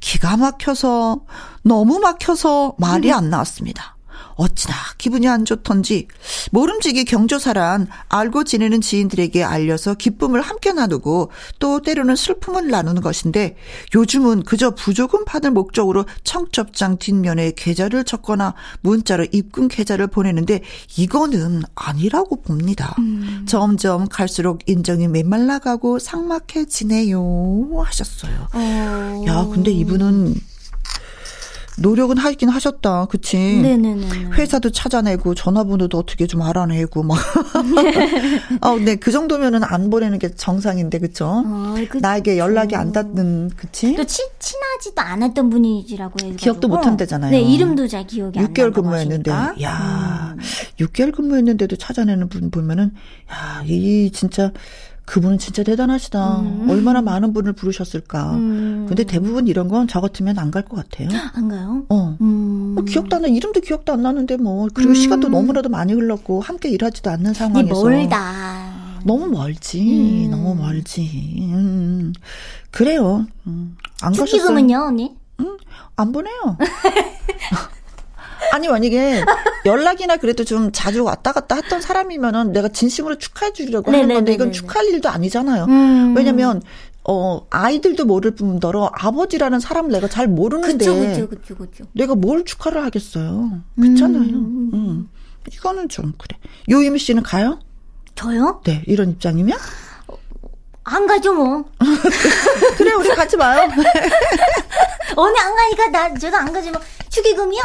[0.00, 1.24] 기가 막혀서
[1.62, 3.96] 너무 막혀서 말이 안 나왔습니다.
[4.40, 6.08] 어찌나 기분이 안 좋던지
[6.50, 13.56] 모름지기 경조사란 알고 지내는 지인들에게 알려서 기쁨을 함께 나누고 또 때로는 슬픔을 나누는 것인데
[13.94, 20.62] 요즘은 그저 부조금 받을 목적으로 청첩장 뒷면에 계좌를 적거나 문자로 입금 계좌를 보내는데
[20.96, 22.94] 이거는 아니라고 봅니다.
[22.98, 23.44] 음.
[23.46, 28.48] 점점 갈수록 인정이 메말라가고 삭막해지네요 하셨어요.
[28.54, 29.24] 어.
[29.26, 30.34] 야 근데 이분은
[31.78, 33.06] 노력은 하긴 하셨다.
[33.06, 33.38] 그치?
[33.38, 34.06] 네네네.
[34.32, 37.18] 회사도 찾아내고 전화번호도 어떻게 좀 알아내고 막.
[38.60, 38.96] 아, 네.
[38.96, 41.42] 그 정도면은 안 보내는 게 정상인데, 그쵸?
[41.46, 43.94] 어, 나에게 연락이 안 닿는, 그치?
[43.94, 46.36] 또 친, 친하지도 않았던 분이지라고 해서.
[46.36, 47.30] 기억도 못 한다잖아요.
[47.30, 48.52] 네, 이름도 잘 기억이 안 나요.
[48.52, 49.30] 6개월 근무했는데.
[49.30, 50.40] 야 음.
[50.80, 52.92] 6개월 근무했는데도 찾아내는 분 보면은,
[53.32, 54.52] 야, 이 진짜
[55.10, 56.38] 그분은 진짜 대단하시다.
[56.40, 56.66] 음.
[56.70, 58.30] 얼마나 많은 분을 부르셨을까.
[58.34, 58.84] 음.
[58.86, 61.08] 근데 대부분 이런 건 저 같으면 안 갈 것 같아요.
[61.34, 61.82] 안 가요?
[61.88, 62.16] 어.
[62.20, 62.72] 음.
[62.76, 64.68] 뭐 기억도 안 나, 이름도 기억도 안 나는데 뭐.
[64.72, 64.94] 그리고 음.
[64.94, 67.82] 시간도 너무나도 많이 흘렀고, 함께 일하지도 않는 상황에서.
[67.82, 69.00] 멀다.
[69.04, 70.26] 너무 멀지.
[70.26, 70.30] 음.
[70.30, 71.48] 너무 멀지.
[71.52, 72.12] 음.
[72.70, 73.26] 그래요.
[73.48, 73.76] 음.
[74.02, 74.26] 안 가셨어요.
[74.26, 75.16] 축의금은요, 언니?
[75.40, 75.56] 음,
[75.96, 76.56] 안 보내요.
[78.52, 79.24] 아니 만약에
[79.64, 84.52] 연락이나 그래도 좀 자주 왔다 갔다 했던 사람이면은 내가 진심으로 축하해 주려고 하는 건데 이건
[84.52, 85.64] 축하할 일도 아니잖아요.
[85.64, 86.14] 음.
[86.16, 86.62] 왜냐면
[87.04, 91.84] 어 아이들도 모를 뿐더러 아버지라는 사람을 내가 잘 모르는데 그쵸, 그쵸, 그쵸.
[91.92, 93.62] 내가 뭘 축하를 하겠어요.
[93.76, 94.20] 그렇잖아요.
[94.20, 94.70] 음.
[94.74, 95.08] 음.
[95.52, 96.36] 이거는 좀 그래.
[96.70, 97.58] 요임 씨는 가요?
[98.14, 98.60] 저요?
[98.64, 99.58] 네, 이런 입장이면?
[100.84, 101.64] 안 가죠 뭐.
[102.76, 103.68] 그래 우리 같이 봐요.
[105.16, 106.80] 언니 안 가니까 나 저도 안 가지 뭐.
[107.08, 107.62] 축의금이요?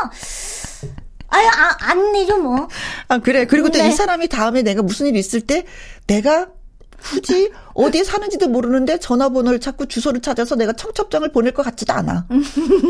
[1.35, 2.67] 아유, 아, 안 내죠, 뭐.
[3.07, 3.45] 아, 그래.
[3.45, 3.91] 그리고 또이 네.
[3.91, 5.65] 사람이 다음에 내가 무슨 일 있을 때
[6.07, 6.47] 내가
[7.01, 12.25] 굳이 어디에 사는지도 모르는데 전화번호를 찾고 주소를 찾아서 내가 청첩장을 보낼 것 같지도 않아.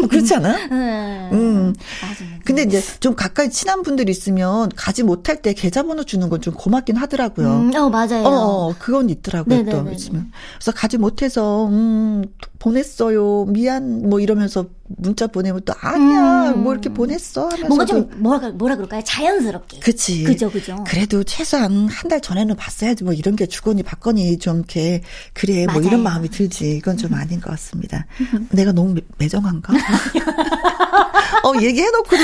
[0.09, 0.55] 그렇지 않아?
[0.71, 1.29] 음.
[1.33, 1.73] 음.
[2.01, 2.35] 맞아요.
[2.45, 6.97] 근데 이제 좀 가까이 친한 분들 있으면 가지 못할 때 계좌번호 주는 건 좀 고맙긴
[6.97, 7.47] 하더라고요.
[7.47, 8.23] 음, 어, 맞아요.
[8.25, 8.29] 어,
[8.69, 9.55] 어 그건 있더라고요.
[9.63, 9.85] 네네네네.
[9.89, 10.31] 또 있으면.
[10.59, 12.23] 그래서 가지 못해서 음,
[12.59, 13.45] 보냈어요.
[13.45, 16.51] 미안 뭐 이러면서 문자 보내면 또 아니야.
[16.51, 16.63] 음.
[16.63, 19.01] 뭐 이렇게 보냈어 하면서 뭔가 좀 뭐라 뭐라 그럴까요?
[19.03, 19.79] 자연스럽게.
[19.79, 20.23] 그치.
[20.23, 20.75] 그죠, 그죠.
[20.87, 25.01] 그래도 최소한 한 달 전에는 봤어야지 뭐 이런 게 주거니 받거니 좀 이렇게
[25.33, 25.79] 그래 맞아요.
[25.79, 26.75] 뭐 이런 마음이 들지.
[26.77, 28.05] 이건 좀 아닌 것 같습니다.
[28.51, 29.73] 내가 너무 매정한가?
[31.43, 32.23] 어 얘기해놓고도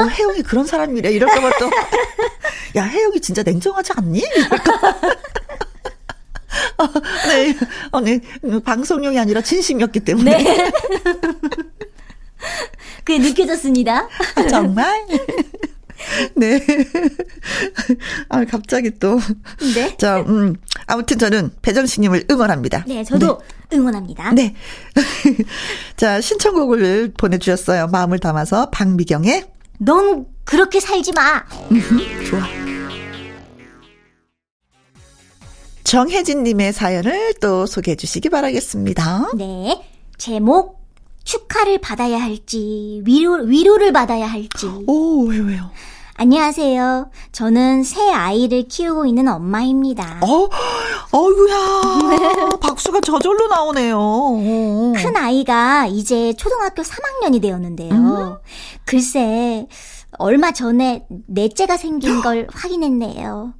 [0.00, 1.70] 어 혜영이 그런 사람이래 이럴까봐 또
[2.76, 4.20] 야 혜영이 진짜 냉정하지 않니?
[6.78, 6.86] 어,
[7.28, 7.54] 네,
[7.92, 8.20] 어, 네,
[8.64, 10.42] 방송용이 아니라 진심이었기 때문에.
[10.42, 10.72] 네.
[13.04, 14.08] 그게 느껴졌습니다.
[14.34, 15.06] 아, 정말?
[16.36, 16.60] 네.
[18.28, 19.18] 아, 갑자기 또.
[19.74, 19.96] 네.
[19.98, 20.54] 자, 음,
[20.86, 22.84] 아무튼 저는 배정식님을 응원합니다.
[22.86, 23.76] 네, 저도 네.
[23.76, 24.32] 응원합니다.
[24.32, 24.54] 네.
[25.96, 27.88] 자, 신청곡을 보내주셨어요.
[27.88, 29.46] 마음을 담아서 박미경의
[29.78, 31.42] 넌 그렇게 살지 마.
[32.28, 32.42] 좋아.
[35.84, 39.32] 정혜진님의 사연을 또 소개해 주시기 바라겠습니다.
[39.36, 39.84] 네.
[40.16, 40.82] 제목
[41.24, 44.66] 축하를 받아야 할지 위로 위로를 받아야 할지.
[44.86, 45.70] 오, 왜요, 왜요?
[46.16, 47.10] 안녕하세요.
[47.32, 50.20] 저는 새 아이를 키우고 있는 엄마입니다.
[50.22, 50.48] 어,
[51.10, 52.50] 어이구야.
[52.62, 53.98] 박수가 저절로 나오네요.
[53.98, 54.92] 어.
[54.96, 57.92] 큰 아이가 이제 초등학교 3학년이 되었는데요.
[57.92, 58.36] 음?
[58.84, 59.66] 글쎄,
[60.18, 63.52] 얼마 전에 넷째가 생긴 걸 확인했네요.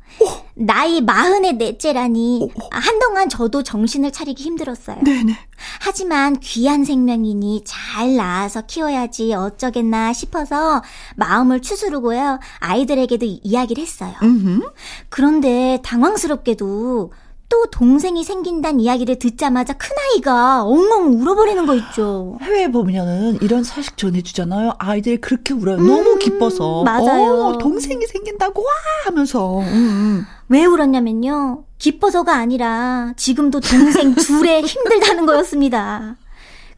[0.56, 5.02] 나이 마흔의 넷째라니 한동안 저도 정신을 차리기 힘들었어요.
[5.02, 5.36] 네네.
[5.80, 10.82] 하지만 귀한 생명이니 잘 낳아서 키워야지 어쩌겠나 싶어서
[11.16, 12.38] 마음을 추스르고요.
[12.60, 14.14] 아이들에게도 이야기를 했어요.
[14.22, 14.60] 음흠.
[15.08, 17.12] 그런데 당황스럽게도
[17.54, 22.36] 또 동생이 생긴다는 이야기를 듣자마자 큰아이가 엉엉 울어버리는 거 있죠.
[22.42, 24.72] 해외에 보면은 이런 소식 전해주잖아요.
[24.78, 25.76] 아이들이 그렇게 울어요.
[25.76, 26.82] 음, 너무 기뻐서.
[26.82, 27.54] 맞아요.
[27.54, 28.68] 오, 동생이 생긴다고 와
[29.04, 29.60] 하면서.
[29.60, 30.26] 음, 음.
[30.48, 31.62] 왜 울었냐면요.
[31.78, 36.16] 기뻐서가 아니라 지금도 동생 둘에 힘들다는 거였습니다.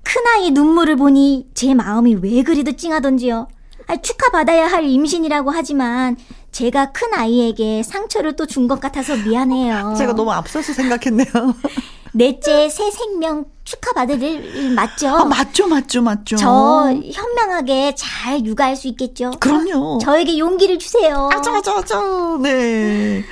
[0.03, 3.49] 큰아이 눈물을 보니 제 마음이 왜 그리도 찡하던지요.
[3.87, 6.19] 아, 축하받아야 할 임신이라고 하지만
[6.57, 9.95] 제가 큰 아이에게 상처를 또 준 것 같아서 미안해요.
[9.99, 11.27] 제가 너무 앞서서 생각했네요.
[12.15, 15.09] 넷째 새 생명 축하받을 일 맞죠?
[15.09, 16.37] 아, 맞죠, 맞죠, 맞죠.
[16.37, 19.33] 저 현명하게 잘 육아할 수 있겠죠?
[19.39, 19.99] 그럼요.
[20.03, 21.29] 저, 에게 용기를 주세요.
[21.31, 22.01] 아자, 아자, 아자.
[22.41, 23.23] 네.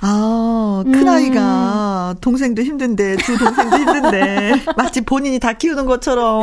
[0.00, 2.20] 아, 큰아이가 음.
[2.20, 6.42] 동생도 힘든데, 두 동생도 힘든데, 마치 본인이 다 키우는 것처럼.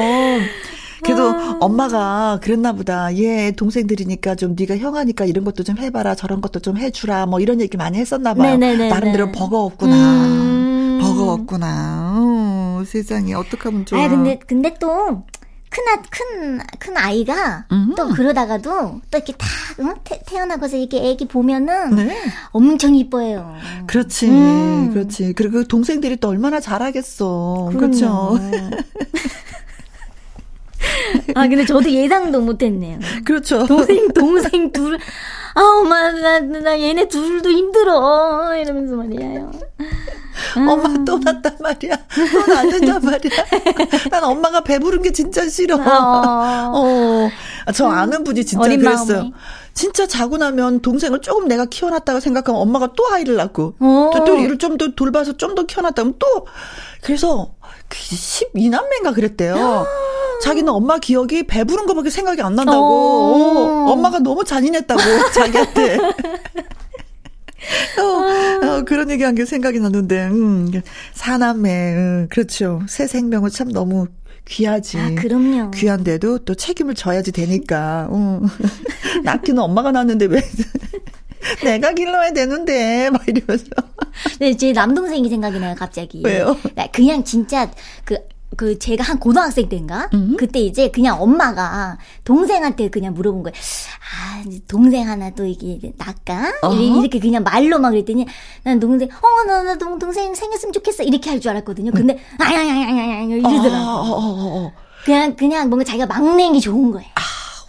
[1.04, 1.58] 그래도 아.
[1.60, 3.16] 엄마가 그랬나 보다.
[3.18, 6.16] 얘 동생들이니까 좀 네가 형아니까 이런 것도 좀 해봐라.
[6.16, 7.26] 저런 것도 좀 해주라.
[7.26, 8.58] 뭐 이런 얘기 많이 했었나 봐요.
[8.58, 8.90] 네네네네.
[8.90, 9.96] 나름대로 버거웠구나.
[10.26, 11.00] 음.
[11.02, 12.14] 버거웠구나.
[12.18, 14.04] 어, 세상에 어떡하면 좋아.
[14.04, 15.24] 아 근데 근데 또
[15.72, 17.94] 큰, 아, 큰, 큰 아이가 음.
[17.96, 18.70] 또 그러다가도
[19.10, 19.48] 또 이렇게 다,
[19.80, 19.94] 응?
[20.04, 22.18] 태, 어나고서 이렇게 애기 보면은 네.
[22.52, 23.56] 엄청 이뻐해요.
[23.88, 24.30] 그렇지.
[24.30, 24.92] 음.
[24.94, 25.32] 그렇지.
[25.34, 27.70] 그리고 동생들이 또 얼마나 잘하겠어.
[27.72, 28.38] 그렇죠.
[31.36, 32.99] 아, 근데 저도 예상도 못했네요.
[33.25, 33.65] 그렇죠.
[33.67, 34.97] 동생, 동생 둘,
[35.56, 38.56] 아, 엄마, 나, 나 얘네 둘도 힘들어.
[38.56, 39.51] 이러면서 말이에요.
[40.56, 41.95] 엄마 또 났단 말이야.
[42.15, 43.45] 또 낳는단 말이야.
[44.10, 45.75] 난 엄마가 배부른 게 진짜 싫어.
[45.75, 46.71] 어.
[46.73, 47.30] 어.
[47.73, 49.17] 저 아는 분이 진짜 그랬어요.
[49.17, 49.32] 마음에.
[49.73, 54.10] 진짜 자고 나면 동생을 조금 내가 키워놨다고 생각하면 엄마가 또 아이를 낳고 어.
[54.13, 56.47] 또, 또 이를 좀 더 돌봐서 좀 더 키워놨다면 또
[57.04, 57.54] 그래서
[57.97, 59.86] 12남매인가 그 그랬대요.
[60.41, 62.82] 자기는 엄마 기억이 배부른 거밖에 생각이 안 난다고.
[62.84, 63.91] 어.
[63.91, 65.01] 엄마가 너무 잔인했다고
[65.34, 65.97] 자기한테.
[67.99, 70.71] 어, 어, 그런 얘기 한 게 생각이 났는데, 음,
[71.13, 72.82] 사남매, 음, 그렇죠.
[72.88, 74.08] 새 생명은 참 너무
[74.45, 74.97] 귀하지.
[74.97, 75.71] 아, 그럼요.
[75.71, 78.10] 귀한데도 또 책임을 져야지 되니까.
[78.12, 78.41] 음.
[79.23, 80.41] 낳기는 엄마가 낳는데 왜.
[81.63, 83.65] 내가 길러야 되는데, 막 이러면서.
[84.39, 86.21] 네, 제 남동생이 생각이 나요, 갑자기.
[86.23, 86.58] 왜요?
[86.93, 87.69] 그냥 진짜
[88.04, 88.17] 그,
[88.58, 90.36] 그 제가 한 고등학생 때인가 음.
[90.38, 93.54] 그때 이제 그냥 엄마가 동생한테 그냥 물어본 거예요.
[93.56, 98.25] 아 동생 하나 또 이게 낳까 어 이렇게 그냥 말로 막 그랬더니
[98.63, 101.91] 난 동생 어나 나 동생 생겼으면 좋겠어 이렇게 할 줄 알았거든요.
[101.91, 103.75] 근데 아야야야야야 이러더라고.
[103.75, 104.71] 어, 어, 어, 어,
[105.06, 107.08] 그냥 그냥 뭔가 자기가 막내인 게 좋은 거예요.
[107.15, 107.21] 아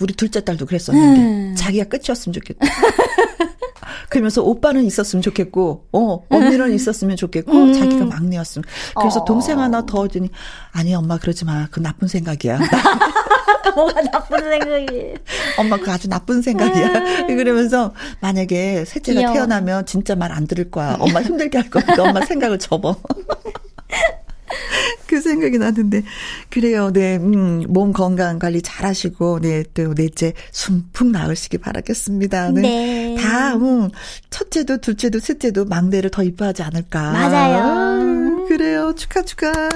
[0.03, 1.55] 우리 둘째 딸도 그랬었는데 음.
[1.57, 2.67] 자기가 끝이었으면 좋겠다.
[4.09, 7.73] 그러면서 오빠는 있었으면 좋겠고, 어, 언니는 있었으면 좋겠고, 음.
[7.73, 8.65] 자기가 막내였으면.
[8.99, 9.25] 그래서 어.
[9.25, 10.29] 동생 하나 더 주니,
[10.73, 11.67] 아니, 엄마 그러지 마.
[11.71, 12.59] 그 나쁜 생각이야.
[13.75, 15.15] 뭐가 나쁜 생각이.
[15.57, 16.87] 엄마 그 아주 나쁜 생각이야.
[17.29, 17.37] 음.
[17.37, 19.35] 그러면서 만약에 셋째가 귀여워.
[19.35, 20.97] 태어나면 진짜 말 안 들을 거야.
[21.01, 22.97] 엄마 힘들게 할 거니까 엄마 생각을 접어.
[25.07, 26.03] 그 생각이 나는데
[26.49, 26.91] 그래요.
[26.93, 32.51] 네, 음, 몸 건강 관리 잘 하시고 네, 또 넷째 순풍 나으시기 바라겠습니다.
[32.53, 32.61] 네.
[32.61, 33.17] 네.
[33.21, 33.91] 다 음,
[34.31, 37.13] 첫째도 둘째도 셋째도 막내를 더 이뻐하지 않을까.
[37.13, 38.01] 맞아요.
[38.01, 38.95] 음, 그래요.
[38.97, 39.53] 축하 축하.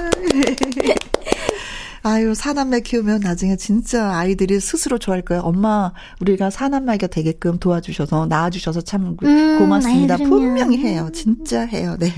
[2.03, 5.41] 아유, 사남매 키우면 나중에 진짜 아이들이 스스로 좋아할 거예요.
[5.43, 10.15] 엄마, 우리가 사남매가 되게끔 도와주셔서, 낳아주셔서 참 음, 고맙습니다.
[10.15, 11.09] 분명히 해요.
[11.13, 11.97] 진짜 해요.
[11.99, 12.13] 네.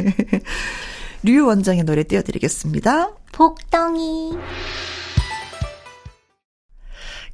[1.24, 3.12] 류 원장의 노래 띄워드리겠습니다.
[3.32, 4.34] 복덩이.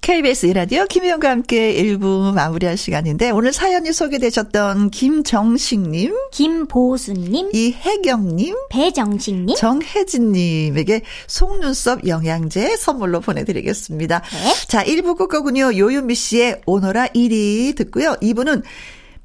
[0.05, 11.01] KBS 이라디오 김희영과 함께 1부 마무리할 시간인데 오늘 사연이 소개되셨던 김정식님, 김보수님, 이혜경님, 배정식님, 정혜진님에게
[11.25, 14.19] 속눈썹 영양제 선물로 보내드리겠습니다.
[14.21, 14.67] 네.
[14.67, 18.15] 자 1부 끝곡은요 요유미 씨의 오너라 1위 듣고요.
[18.21, 18.61] 2부는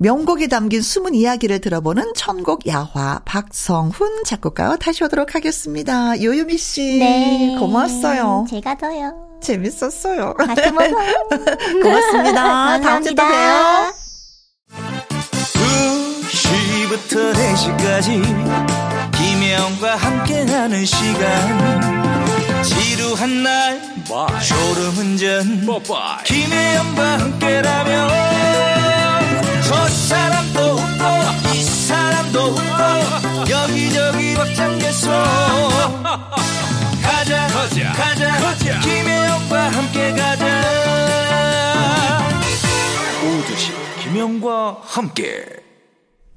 [0.02, 6.18] 명곡에 담긴 숨은 이야기를 들어보는 천곡 야화 박성훈 작곡가와 다시 오도록 하겠습니다.
[6.22, 6.98] 요요미 씨.
[6.98, 7.54] 네.
[7.58, 8.46] 고마웠어요.
[8.48, 9.12] 제가 더요.
[9.42, 10.34] 재밌었어요.
[10.72, 10.96] 먹어.
[11.82, 12.80] 고맙습니다.
[12.80, 13.92] 다음 주에 또 봬요.
[16.30, 23.82] 2시부터 4시까지 김혜영과 함께하는 시간 지루한 날
[24.48, 25.66] 졸음운전
[26.24, 28.79] 김혜영과 함께라면
[29.70, 35.10] 저 사람도 웃고 이 사람도 웃고 여기저기 벅장개소.
[37.00, 37.92] 가자 가자.
[37.92, 38.80] 가자.
[38.80, 40.62] 김혜영과 함께 가자.
[43.22, 43.70] 오두시
[44.02, 45.46] 김혜영과 함께.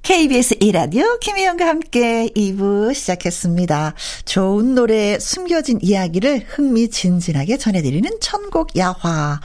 [0.02, 3.94] KBS 이라디오 김혜영과 함께 2부 시작했습니다.
[4.26, 9.40] 좋은 노래 숨겨진 이야기를 흥미진진하게 전해드리는 천곡 야화.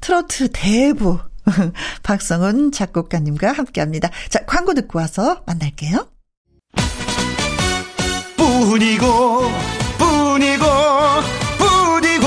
[0.00, 1.18] 트로트 대부
[2.02, 4.10] 박성훈 작곡가님과 함께합니다.
[4.28, 6.08] 자 광고 듣고 와서 만날게요.
[8.36, 9.50] 뿐이고
[9.98, 10.64] 뿐이고
[11.58, 12.26] 뿐이고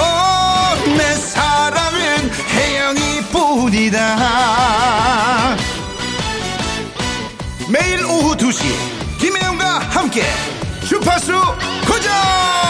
[0.97, 3.97] 내 사랑은 혜영이 뿐이다
[7.69, 8.63] 매일 오후 2시
[9.19, 10.23] 김혜영과 함께
[10.87, 11.33] 주파수
[11.85, 12.66] 고정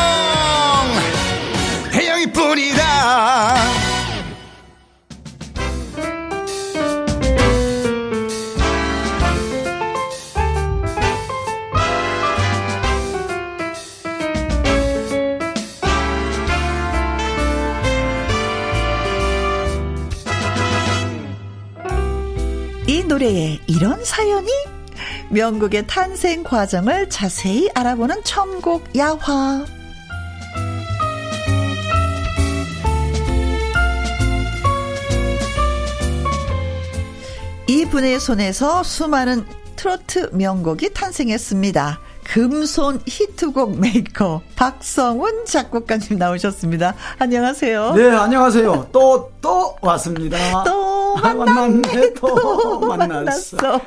[23.17, 24.47] 노래에 이런 사연이
[25.31, 29.65] 명곡의 탄생 과정을 자세히 알아보는 천곡 야화.
[37.65, 41.99] 이분의 손에서 수많은 트로트 명곡이 탄생했습니다.
[42.27, 46.93] 금손 히트곡 메이커 박성훈 작곡가님 나오셨습니다.
[47.19, 47.93] 안녕하세요.
[47.93, 48.89] 네, 안녕하세요.
[48.91, 50.63] 또, 또 왔습니다.
[50.65, 53.81] 또 아, 만났네, 또또 만났어.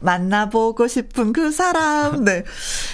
[0.00, 2.24] 만나보고 싶은 그 사람.
[2.24, 2.44] 네.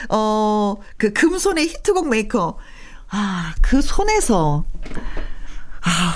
[0.09, 2.57] 어, 그 금손의 히트곡 메이커.
[3.11, 4.64] 아, 그 손에서,
[5.83, 6.14] 아,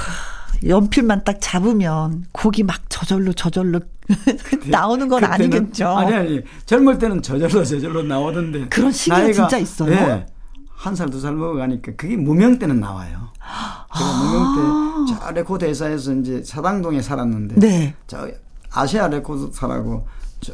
[0.66, 3.80] 연필만 딱 잡으면 곡이 막 저절로 저절로
[4.70, 5.86] 나오는 건 그때는- 아니겠죠.
[5.88, 6.40] 아니, 아니.
[6.66, 8.68] 젊을 때는 저절로 저절로 나오던데.
[8.68, 9.90] 그런 시기가 진짜 있어요?
[9.90, 10.26] 네.
[10.74, 13.28] 한 살, 두 살 먹어가니까 그게 무명 때는 나와요.
[13.96, 14.22] 제가 아.
[14.24, 17.54] 무명 때, 저 레코드 회사에서 이제 사당동에 살았는데.
[17.56, 17.94] 네.
[18.06, 18.28] 저
[18.72, 20.06] 아시아 레코드사라고,
[20.40, 20.52] 저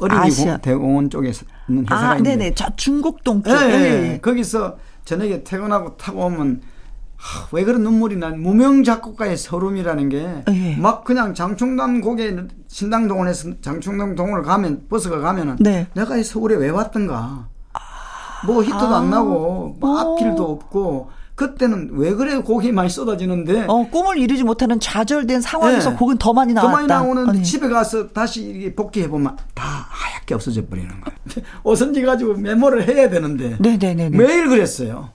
[0.00, 0.30] 어린이.
[0.34, 1.32] 공- 대공원 쪽에
[1.68, 2.36] 있는 회사가 아, 있는데.
[2.36, 2.54] 네네.
[2.54, 3.50] 저 중곡동 쪽.
[3.50, 4.12] 예, 예, 예.
[4.14, 4.18] 예.
[4.20, 6.62] 거기서 저녁에 퇴근하고 타고 오면
[7.24, 11.04] 하, 왜 그런 눈물이 난 무명 작곡가의 서름이라는 게막 예.
[11.06, 12.36] 그냥 장충단 곡에
[12.68, 15.86] 신당 동원에서 장충단 동원을 가면 버스가 가면은 네.
[15.94, 17.48] 내가 이 서울에 왜 왔던가
[18.46, 18.98] 뭐 히트도 아.
[18.98, 19.98] 안 나고 뭐 어.
[20.00, 25.96] 앞길도 없고 그때는 왜 그래 곡이 많이 쏟아지는데 어, 꿈을 이루지 못하는 좌절된 상황에서 네.
[25.96, 26.76] 곡은 더 많이 더 나왔다.
[26.76, 27.42] 많이 나오는데 아니.
[27.42, 31.46] 집에 가서 다시 복귀해 보면 다 하얗게 없어져 버리는 거예요.
[31.64, 34.16] 오선지 가지고 메모를 해야 되는데 네네네네.
[34.16, 35.08] 매일 그랬어요.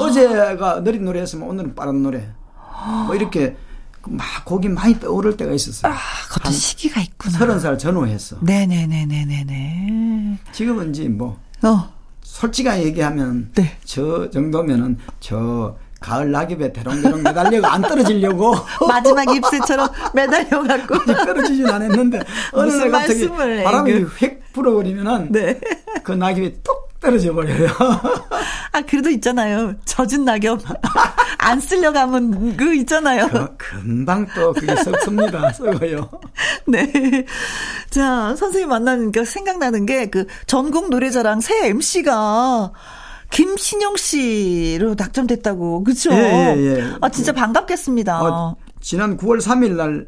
[0.00, 2.28] 어제가 느린 노래였으면 오늘은 빠른 노래.
[3.06, 3.56] 뭐 이렇게
[4.06, 5.92] 막 곡이 많이 떠오를 때가 있었어요.
[5.92, 5.96] 아,
[6.28, 7.38] 그것도 한 시기가 있구나.
[7.38, 8.36] 서른 살 전후했어.
[8.40, 10.38] 네네네네네네.
[10.52, 13.76] 지금은 이제 뭐 어, 솔직하게 얘기하면 네.
[13.84, 18.54] 저 정도면은 저 가을 낙엽에 대롱대롱 매달려고 안 떨어지려고
[18.88, 21.04] 마지막 ip새처럼 매달려 갖고.
[21.04, 22.20] 떨어지진 않았는데
[22.52, 24.06] 어느 날 갑자기 말씀을 해, 바람이 그.
[24.16, 25.60] 휙 불어버리면은 네.
[26.02, 27.68] 그 낙엽이 뚝 떨어져 버려요.
[28.72, 29.74] 아, 그래도 있잖아요.
[29.84, 30.60] 젖은 낙엽.
[31.38, 33.28] 안 쓸려가면 그 있잖아요.
[33.28, 35.52] 그 금방 또 그게 썩습니다.
[35.52, 36.10] 썩어요.
[36.68, 37.24] 네.
[37.88, 42.72] 자, 선생님 만나니까 생각나는 게 그 전국 노래자랑 새 MC가
[43.30, 45.84] 김신영 씨로 낙점됐다고.
[45.84, 46.10] 그쵸?
[46.12, 46.84] 예, 예, 예.
[47.00, 48.22] 아, 진짜 반갑겠습니다.
[48.22, 50.06] 어, 지난 9월 3일 날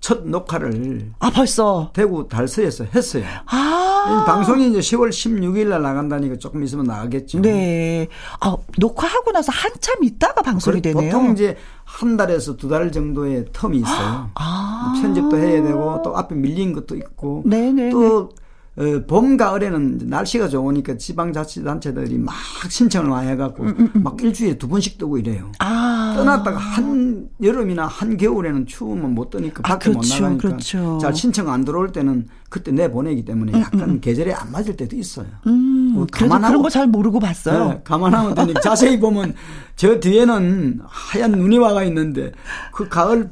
[0.00, 1.90] 첫 녹화를 아, 벌써.
[1.92, 3.24] 대구 달서에서 했어요.
[3.46, 4.22] 아.
[4.22, 7.40] 이 방송이 이제 10월 16일 날 나간다니까 조금 있으면 나가겠죠.
[7.42, 8.08] 네.
[8.40, 11.12] 아, 녹화하고 나서 한참 있다가 방송이 그래, 되네요.
[11.12, 14.30] 보통 이제 한 달에서 두 달 정도의 텀이 있어요.
[14.34, 14.98] 아.
[15.02, 17.90] 편집도 해야 되고 또 앞에 밀린 것도 있고 네네네.
[17.90, 18.30] 또
[18.76, 22.34] 어, 봄, 가을에는 날씨가 좋으니까 지방자치단체들이 막
[22.68, 25.46] 신청을 많이 해갖고 막 일주일에 두 번씩 뜨고 이래요.
[25.46, 26.14] 음, 아.
[26.16, 30.98] 떠났다가 한 여름이나 한 겨울에는 추우면 못 뜨니까 아, 밖에 못 그렇죠, 나가니까 그렇죠.
[31.00, 35.26] 잘 신청 안 들어올 때는 그때 내 보내기 때문에 약간 계절에 안 맞을 때도 있어요.
[35.46, 37.68] 음, 뭐 감안하고- 그런 거 잘 모르고 봤어요.
[37.68, 39.34] 네, 감안하면 되니까 자세히 보면
[39.76, 42.32] 저 뒤에는 하얀 눈이 와가 있는데
[42.72, 43.30] 그 가을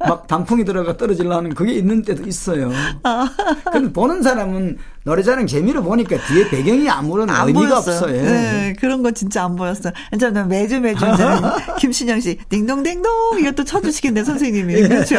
[0.00, 2.70] 막 단풍이 들어가 떨어지려는 그게 있는 때도 있어요.
[3.04, 3.28] 아.
[3.72, 4.78] 근데 보는 사람은
[5.10, 7.96] 노래자랑 재미로 보니까 뒤에 배경이 아무런 의미가 보였어요.
[7.96, 8.16] 없어요.
[8.16, 8.22] 예.
[8.22, 9.92] 네, 그런 거 진짜 안 보였어요.
[10.18, 11.04] 저는 매주 매주
[11.80, 14.82] 김신영 씨 딩동댕동 이것도 쳐주시겠네 선생님이 예.
[14.88, 15.16] 그렇죠.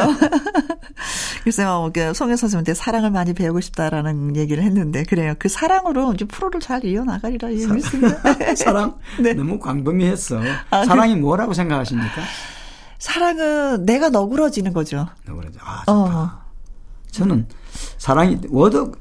[1.43, 5.33] 그래서 그 송혜 선생님한테 사랑을 많이 배우고 싶다라는 얘기를 했는데 그래요.
[5.37, 8.21] 그 사랑으로 이제 프로를 잘 이어나가리라 믿습니다.
[8.55, 9.33] 사랑 네.
[9.33, 10.39] 너무 광범위했어.
[10.69, 12.21] 아, 그 사랑이 그, 뭐라고 생각하십니까?
[12.97, 15.07] 사랑은 내가 너그러지는 거죠.
[15.25, 15.59] 너그러져.
[15.61, 15.91] 아, 좋다.
[15.91, 16.41] 어.
[17.11, 17.47] 저는
[17.97, 18.93] 사랑이 워낙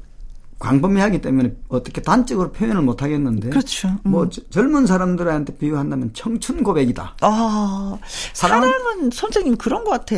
[0.61, 3.49] 광범위하기 때문에 어떻게 단적으로 표현을 못 하겠는데.
[3.49, 3.89] 그렇죠.
[3.89, 3.99] 음.
[4.03, 7.15] 뭐 젊은 사람들한테 비유한다면 청춘 고백이다.
[7.19, 7.97] 아,
[8.33, 10.15] 사랑은, 사랑은 선생님 그런 것 같아.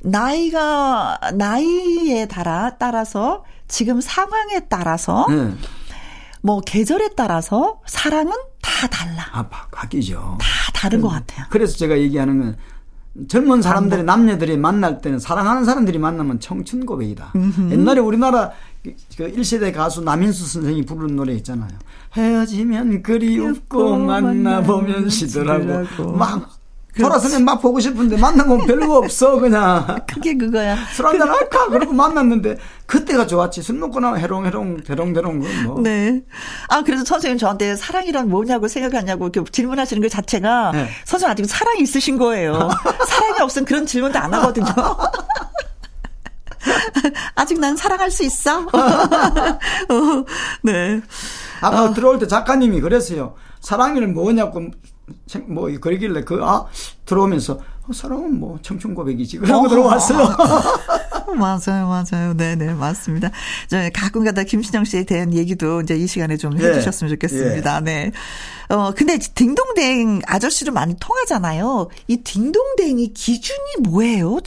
[0.00, 5.52] 나이가 나이에 따라 따라서 지금 상황에 따라서 네.
[6.40, 9.26] 뭐 계절에 따라서 사랑은 다 달라.
[9.32, 10.38] 아, 바뀌죠.
[10.40, 11.46] 다 다른 것 같아요.
[11.50, 12.56] 그래서 제가 얘기하는 건
[13.28, 17.32] 젊은 사람들이 남녀들이 만날 때는 사랑하는 사람들이 만나면 청춘 고백이다.
[17.34, 17.72] 음흠.
[17.72, 18.52] 옛날에 우리나라
[19.16, 21.70] 그 1세대 가수 남인수 선생이 부르는 노래 있잖아요.
[22.14, 26.12] 헤어지면 그리웁고 만나보면 시더라고.
[26.12, 26.56] 막
[26.98, 29.98] 돌아서면 막 보고 싶은데 만난 건 별거 없어 그냥.
[30.08, 30.76] 그게 그거야.
[30.92, 32.56] 술 한잔 할까 그러고 만났는데
[32.86, 33.62] 그때가 좋았지.
[33.62, 35.80] 술 먹고 나면 해롱해롱 대롱대롱 뭐.
[35.80, 36.22] 네.
[36.68, 40.88] 아 그래서 선생님 저한테 사랑이란 뭐냐고 생각하냐고 이렇게 질문하시는 그 자체가 네.
[41.04, 42.70] 선생님 아직 사랑이 있으신 거예요.
[43.06, 44.66] 사랑이 없으면 그런 질문도 안 하거든요.
[47.34, 48.60] 아직 난 사랑할 수 있어.
[48.66, 50.24] 어,
[50.62, 51.00] 네.
[51.60, 51.94] 아까 어.
[51.94, 53.34] 들어올 때 작가님이 그랬어요.
[53.60, 54.70] 사랑이는 뭐냐고
[55.46, 56.66] 뭐 그러길래 그 아
[57.04, 57.54] 들어오면서
[57.88, 59.68] 어, 사람은 뭐 청춘 고백이지 그러고 어.
[59.68, 60.36] 들어왔어요.
[61.36, 62.34] 맞아요, 맞아요.
[62.34, 63.30] 네, 네, 맞습니다.
[63.68, 66.68] 저 가끔가다 김신영 씨에 대한 얘기도 이제 이 시간에 좀 네.
[66.68, 67.76] 해주셨으면 좋겠습니다.
[67.76, 67.80] 예.
[67.80, 68.12] 네.
[68.68, 71.88] 어 근데 딩동댕 아저씨로 많이 통하잖아요.
[72.08, 74.38] 이 딩동댕이 기준이 뭐예요?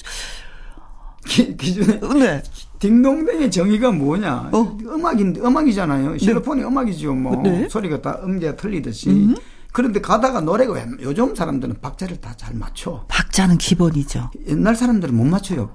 [1.30, 2.44] 기, 기준에 네.
[2.80, 4.50] 딩동댕의 정의가 뭐냐?
[4.52, 4.78] 어.
[4.82, 6.18] 음악인데 음악이잖아요.
[6.18, 6.68] 실로폰이 네.
[6.68, 7.14] 음악이죠.
[7.14, 7.68] 뭐 네.
[7.70, 9.10] 소리가 다 음계가 틀리듯이.
[9.10, 9.36] 음.
[9.72, 13.06] 그런데 가다가 노래가 요즘 사람들은 박자를 다 잘 맞춰.
[13.08, 14.32] 박자는 기본이죠.
[14.48, 15.70] 옛날 사람들은 못 맞춰요.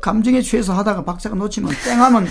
[0.00, 2.26] 감정에 취해서 하다가 박자가 놓치면 땡하면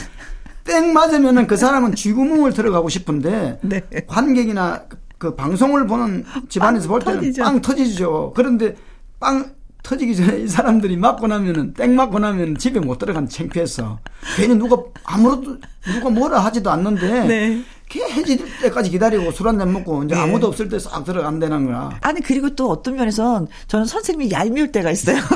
[0.63, 3.81] 땡 맞으면은 그 사람은 쥐구멍을 들어가고 싶은데 네.
[4.07, 4.85] 관객이나
[5.19, 7.43] 그 방송을 보는 집안에서 볼 때는 터지죠.
[7.43, 8.33] 빵 터지죠.
[8.35, 8.75] 그런데
[9.19, 9.51] 빵
[9.83, 13.99] 터지기 전에 이 사람들이 맞고 나면은 땡 맞고 나면 집에 못 들어간 창피해서
[14.35, 15.57] 괜히 누가 아무것도
[15.93, 17.63] 누가 뭐라 하지도 않는데 네.
[18.11, 20.21] 해질 때까지 기다리고 술 한 잔 먹고 이제 네.
[20.21, 21.89] 아무도 없을 때 싹 들어간다는 거야.
[22.01, 25.17] 아니 그리고 또 어떤 면에선 저는 선생님이 얄미울 때가 있어요.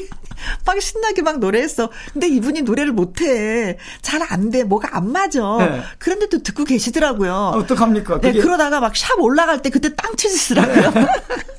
[0.66, 1.90] 막 신나게 막 노래했어.
[2.12, 3.76] 근데 이분이 노래를 못해.
[4.02, 4.62] 잘 안 돼.
[4.64, 5.40] 뭐가 안 맞아.
[5.58, 5.80] 네.
[5.98, 7.32] 그런데 또 듣고 계시더라고요.
[7.32, 8.20] 아, 어떡합니까?
[8.20, 10.92] 네, 그러다가 막 샵 올라갈 때 그때 땅 치시더라고요.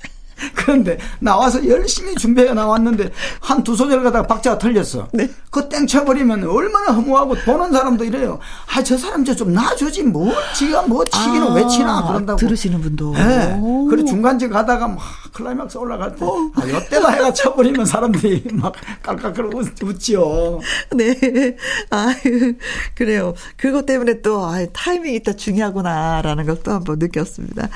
[0.71, 0.83] 네.
[0.83, 3.11] 그런데 나와서 열심히 준비해 나왔는데
[3.41, 5.07] 한 두 소절 가다가 박자가 틀렸어.
[5.13, 5.29] 네.
[5.51, 8.39] 그 땡 쳐버리면 얼마나 허무하고 보는 사람도 이래요.
[8.73, 10.03] 아, 저 사람 좀 놔주지.
[10.03, 12.07] 뭐, 지가 뭐 치기는 아, 왜 치나.
[12.07, 12.37] 그런다고.
[12.39, 13.13] 들으시는 분도.
[13.13, 13.59] 네.
[13.89, 14.97] 그리고 중간지 가다가 막
[15.33, 16.25] 클라이막스 올라갈 때.
[16.25, 16.51] 어.
[16.55, 19.49] 아, 요때다 해가 쳐버리면 사람들이 막 깔깔깔
[19.83, 20.59] 웃지요.
[20.95, 21.55] 네.
[21.91, 22.53] 아유,
[22.95, 23.33] 그래요.
[23.57, 27.69] 그것 때문에 또, 아 타이밍이 있다 중요하구나라는 걸 또 한번 느꼈습니다.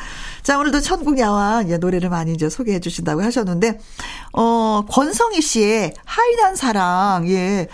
[0.46, 3.80] 자, 오늘도 천곡 야화 예, 노래를 많이 이제 소개해 주신다고 하셨는데,
[4.34, 7.68] 어, 권성희 씨의 하이난 사랑, 예.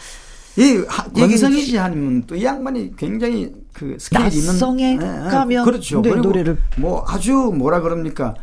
[0.55, 0.81] 이
[1.13, 4.47] 권성희 씨 하면 또 이 양반이 굉장히 그 스케일 있는.
[4.47, 5.65] 낯성에 네, 가면.
[5.65, 6.01] 그렇죠.
[6.01, 6.57] 네, 노래를.
[6.77, 8.35] 뭐 아주 뭐라 그럽니까.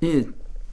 [0.00, 0.24] 이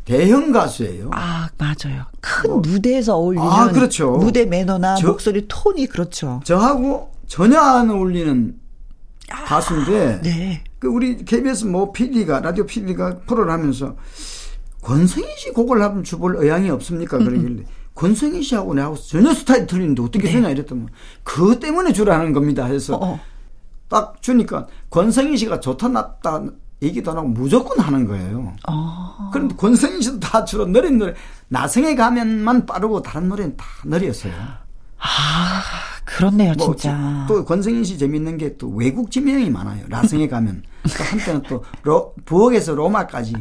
[0.06, 1.12] 대형 가수예요.
[1.14, 2.06] 아, 맞아요.
[2.22, 2.60] 큰 뭐.
[2.62, 4.12] 무대에서 어울리는 아, 그렇죠.
[4.12, 6.40] 무대 매너나 저, 목소리 톤이 그렇죠.
[6.46, 8.56] 저하고 전혀 안 어울리는
[9.32, 10.64] 아, 가수인데 네.
[10.80, 13.96] 그 우리 KBS 뭐 PD가 라디오 PD가 프로를 하면서
[14.82, 17.18] 권성희 씨 곡을 한번 주볼 의향이 없습니까?
[17.18, 17.64] 그러길래
[17.96, 20.32] 권성희 씨하고 내하고 전혀 스타일이 틀리는데 어떻게 네.
[20.32, 20.86] 쓰냐 이랬더니
[21.24, 23.14] 그것 때문에 주라는 겁니다 해서 어어.
[23.14, 23.20] 어.
[23.90, 26.44] 딱 주니까 권성희 씨가 좋다 낫다
[26.82, 28.56] 얘기도 안 하고 무조건 하는 거예요.
[28.68, 29.30] 어.
[29.34, 31.14] 그럼 권성희 씨도 다 주로 느린 노래
[31.50, 34.32] 나성에 가면만 빠르고 다른 노래는 다 느렸어요.
[35.00, 35.62] 아,
[36.06, 37.26] 그렇네요, 뭐 진짜.
[37.28, 39.86] 또 권성인 씨 재밌는 게 또 외국 지명이 많아요.
[39.88, 40.64] 라성에 가면.
[40.98, 43.34] 또 한때는 또 로, 부엌에서 로마까지.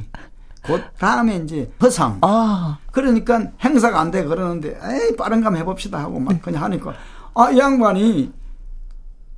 [0.63, 2.19] 그 다음에 이제 허상.
[2.23, 2.79] 아.
[2.93, 6.93] 그러니까 행사가 안 돼 그러는데 에이 빠른 감 해봅시다 하고 막 그냥 하니까
[7.35, 8.33] 아 이 양반이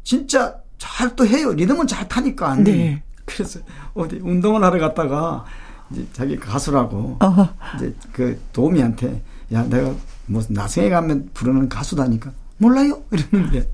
[0.02, 1.52] 진짜 잘 또 해요.
[1.52, 2.56] 리듬은 잘 타니까.
[2.56, 3.02] 네.
[3.26, 3.60] 그래서
[3.94, 5.44] 어디 운동을 하러 갔다가
[5.90, 7.48] 이제 자기 가수라고 어허.
[7.76, 9.92] 이제 그 도우미한테 야 내가
[10.30, 12.30] 뭐 나중에 가면 부르는 가수다니까.
[12.58, 13.02] 몰라요?
[13.10, 13.68] 이러는데.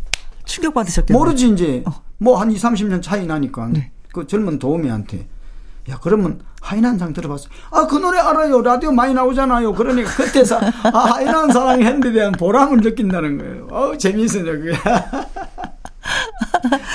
[0.44, 1.82] 충격 받으셨겠네 모르지 이제.
[1.86, 2.02] 어.
[2.18, 3.68] 뭐한 2, 30년 차이 나니까.
[3.68, 3.90] 네.
[4.12, 5.28] 그 젊은 도우미한테.
[5.90, 7.48] 야 그러면 하이난상 들어봤어.
[7.70, 8.60] 아 그 노래 알아요.
[8.62, 9.72] 라디오 많이 나오잖아요.
[9.74, 13.68] 그러니까 그때서 아 하이난 사랑 했는데 대한 보람을 느낀다는 거예요.
[13.70, 14.72] 어 재미있어요 그게.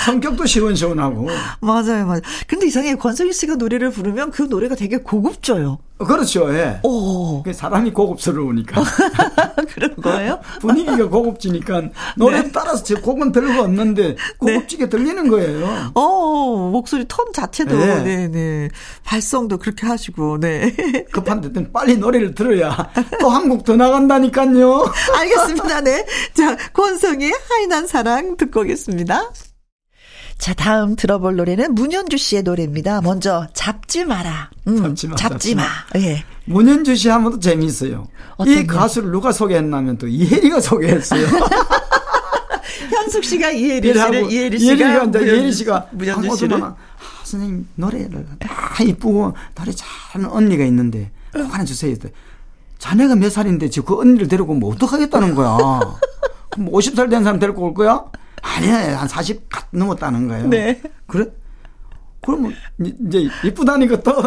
[0.05, 1.27] 성격도 시원시원하고.
[1.61, 2.21] 맞아요, 맞아요.
[2.47, 5.79] 근데 이상하게 권성희 씨가 노래를 부르면 그 노래가 되게 고급져요.
[6.05, 6.79] 그렇죠, 예.
[6.83, 7.43] 오.
[7.51, 8.81] 사람이 고급스러우니까.
[9.73, 10.39] 그런 거예요?
[10.59, 11.83] 분위기가 고급지니까
[12.17, 12.51] 노래 네.
[12.51, 14.89] 따라서 제 곡은 별거 없는데 고급지게 네.
[14.89, 15.91] 들리는 거예요.
[15.93, 18.03] 어, 목소리 톤 자체도, 네.
[18.03, 18.69] 네, 네.
[19.03, 20.75] 발성도 그렇게 하시고, 네.
[21.11, 22.89] 급한 데 빨리 노래를 들어야
[23.19, 24.85] 또 한국 더 나간다니까요.
[25.15, 26.05] 알겠습니다, 네.
[26.33, 29.29] 자, 권성희 하이난 사랑 듣고 오겠습니다.
[30.41, 33.01] 자, 다음 들어볼 노래는 문현주 씨의 노래입니다.
[33.01, 34.49] 먼저 잡지 마라.
[34.67, 35.15] 음, 잡지 마.
[35.15, 35.63] 잡지 마.
[35.97, 36.23] 예.
[36.45, 38.07] 문현주 씨 하면 또 재미있어요.
[38.47, 41.27] 이 가수를 누가 소개했냐면 또 이혜리가 소개했어요.
[42.89, 46.75] 현숙 씨가 이혜리 씨를 이혜리 씨가 이혜리가 이제 이혜리 씨가 문현주 씨를 아,
[47.23, 51.95] 선생님 노래를 다 이쁘고 노래 잘하는 언니가 있는데 꼭 하나 주세요.
[52.79, 55.79] 자네가 몇 살인데 지금 그 언니를 데리고 뭐 어떡하겠다는 거야.
[56.49, 58.05] 그럼 50살 된 사람 데리고 올 거야?
[58.41, 60.47] 아니야, 한 40 넘었다는 거예요.
[60.47, 60.81] 네.
[61.07, 61.25] 그래?
[62.23, 64.21] 그러면 이제 이쁘다니까 또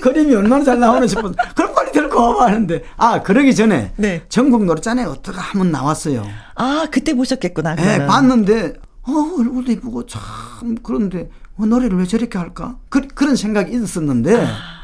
[0.00, 4.22] 그림이 얼마나 잘 나오나 싶어서 그럼 빨리 데리고 와봐 하는데 아 그러기 전에 네.
[4.28, 6.24] 전국 노래자네 어떻게 한번 나왔어요.
[6.54, 7.74] 아 그때 보셨겠구나.
[7.74, 13.74] 네 봤는데 어 얼굴도 이쁘고 참 그런데 어, 노래를 왜 저렇게 할까 그, 그런 생각이
[13.74, 14.83] 있었는데 아.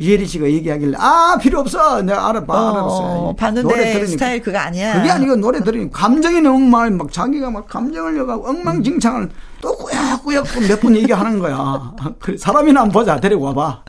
[0.00, 4.56] 이혜리 씨가 얘기하길래 아 필요 없어 내가 알아봐 어, 알아봤어 봤는데 노래 들으니까 스타일 그거
[4.58, 9.28] 아니야 그게 아니고 노래 들으니 감정이 너무 많이 막 자기가 막 감정을 여가고 엉망진창을
[9.60, 13.84] 또 꾸역꾸역 몇 번 얘기하는 거야 그래 사람이나 한번 보자 데리고 와봐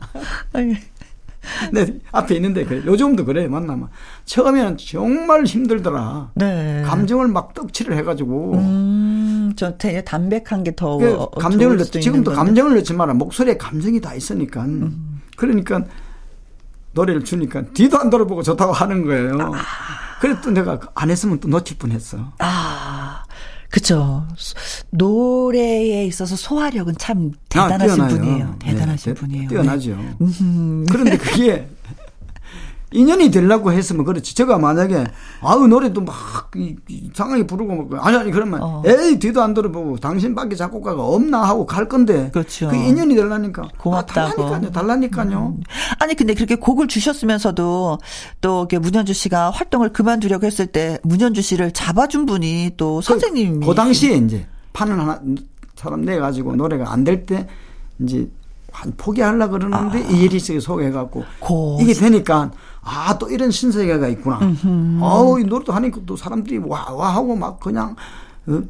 [1.72, 2.82] 네, 앞에 있는데 그래.
[2.86, 3.88] 요즘도 그래 만나면
[4.26, 6.30] 처음에는 정말 힘들더라.
[6.36, 6.82] 네.
[6.86, 8.52] 감정을 막 떡칠을 해가지고.
[8.54, 13.14] 음, 저 되게 담백한 게더 그 감정을 넣, 지금도 감정을 넣지 마라.
[13.14, 14.62] 목소리에 감정이 다 있으니까.
[14.62, 15.20] 음.
[15.36, 15.82] 그러니까
[16.92, 19.38] 노래를 주니까 뒤도 안 돌아보고 좋다고 하는 거예요.
[19.54, 19.62] 아.
[20.20, 22.32] 그래도 내가 안 했으면 또 놓칠 뻔했어.
[22.38, 23.24] 아,
[23.70, 24.26] 그죠.
[24.90, 28.56] 노래에 있어서 소화력은 참 대단하신 아, 분이에요.
[28.60, 29.48] 대단하신 네, 분이에요.
[29.48, 29.96] 뛰어나죠.
[29.96, 30.16] 네.
[30.90, 31.68] 그런데 그게
[32.92, 34.34] 인연이 되려고 했으면 그렇지.
[34.34, 35.04] 제가 만약에
[35.40, 36.14] 아우 노래도 막
[36.88, 38.82] 이상하게 부르고 막 아니 아니 그러면 어.
[38.86, 42.68] 에이 뒤도 안 들어보고 당신 밖에 작곡가가 없나 하고 갈 건데 그렇죠.
[42.68, 44.70] 그 인연이 되려니까 고맙다고 아, 달라니까요.
[44.72, 45.54] 달라니까요.
[45.58, 45.62] 음.
[45.98, 47.98] 아니 근데 그렇게 곡을 주셨으면서도
[48.40, 53.74] 또 문현주 씨가 활동을 그만두려고 했을 때 문현주 씨를 잡아준 분이 또 선생님이 그, 그
[53.74, 55.20] 당시에 이제 판을 하나
[55.76, 57.46] 사람 내 가지고 노래가 안 될 때
[57.98, 58.28] 이제
[58.72, 60.10] 한 포기하려 그러는데 아.
[60.10, 61.22] 이혜리 씨가 소개해갖고
[61.80, 62.50] 이게 되니까
[62.82, 64.40] 아, 또 이런 신세계가 있구나.
[65.00, 67.94] 아우, 이 노래도 하니까 또 사람들이 와, 와 하고 막 그냥,
[68.46, 68.62] 어,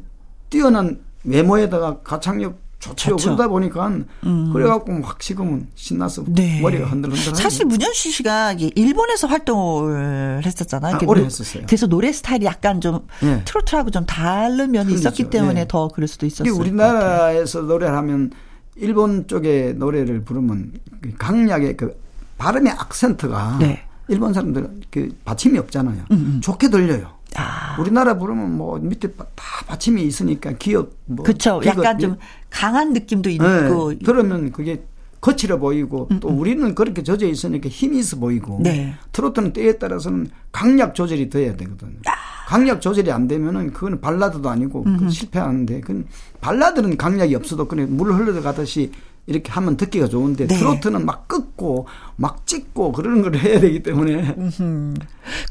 [0.49, 3.15] 뛰어난 외모에다가 가창력 좋죠.
[3.15, 3.87] 그러다 보니까
[4.25, 4.51] 음.
[4.51, 6.59] 그래갖고 막 지금은 신나서 네.
[6.61, 7.33] 머리가 흔들흔들.
[7.33, 10.95] 사실 문현수 씨가 일본에서 활동을 했었잖아요.
[10.97, 11.63] 아, 오래 했었어요.
[11.65, 13.41] 그래서 노래 스타일이 약간 좀 네.
[13.45, 14.99] 트로트하고 좀 다른 면이 그렇죠.
[14.99, 15.65] 있었기 때문에 네.
[15.67, 16.53] 더 그럴 수도 있었어요.
[16.53, 18.31] 우리나라에서 노래를 하면
[18.75, 20.73] 일본 쪽의 노래를 부르면
[21.17, 21.97] 강약의 그
[22.37, 23.85] 발음의 악센트가 네.
[24.07, 26.05] 일본 사람들은 그 받침이 없잖아요.
[26.11, 26.41] 음, 음.
[26.41, 27.11] 좋게 들려요.
[27.35, 27.77] 아.
[27.79, 29.25] 우리나라 부르면 뭐 밑에 다
[29.67, 31.61] 받침이 있으니까 기업 뭐 그렇죠.
[31.65, 32.17] 약간 좀
[32.49, 33.99] 강한 느낌도 있고 네.
[34.05, 34.83] 그러면 그게
[35.21, 36.37] 거칠어 보이고 음, 또 음.
[36.37, 38.93] 우리는 그렇게 젖어 있으니까 힘이 있어 보이고 네.
[39.13, 41.97] 트로트는 때에 따라서는 강약 조절이 돼야 되거든요.
[42.07, 42.11] 아.
[42.47, 46.05] 강약 조절이 안 되면은 그거는 발라드도 아니고 그 실패하는데 그
[46.41, 48.91] 발라드는 강약이 없어도 그냥 물 흘러가듯이
[49.25, 50.57] 이렇게 하면 듣기가 좋은데 네.
[50.57, 54.35] 트로트는 막 끊고 막 찍고 그러는 걸 해야 되기 때문에.
[54.37, 54.93] 음흠.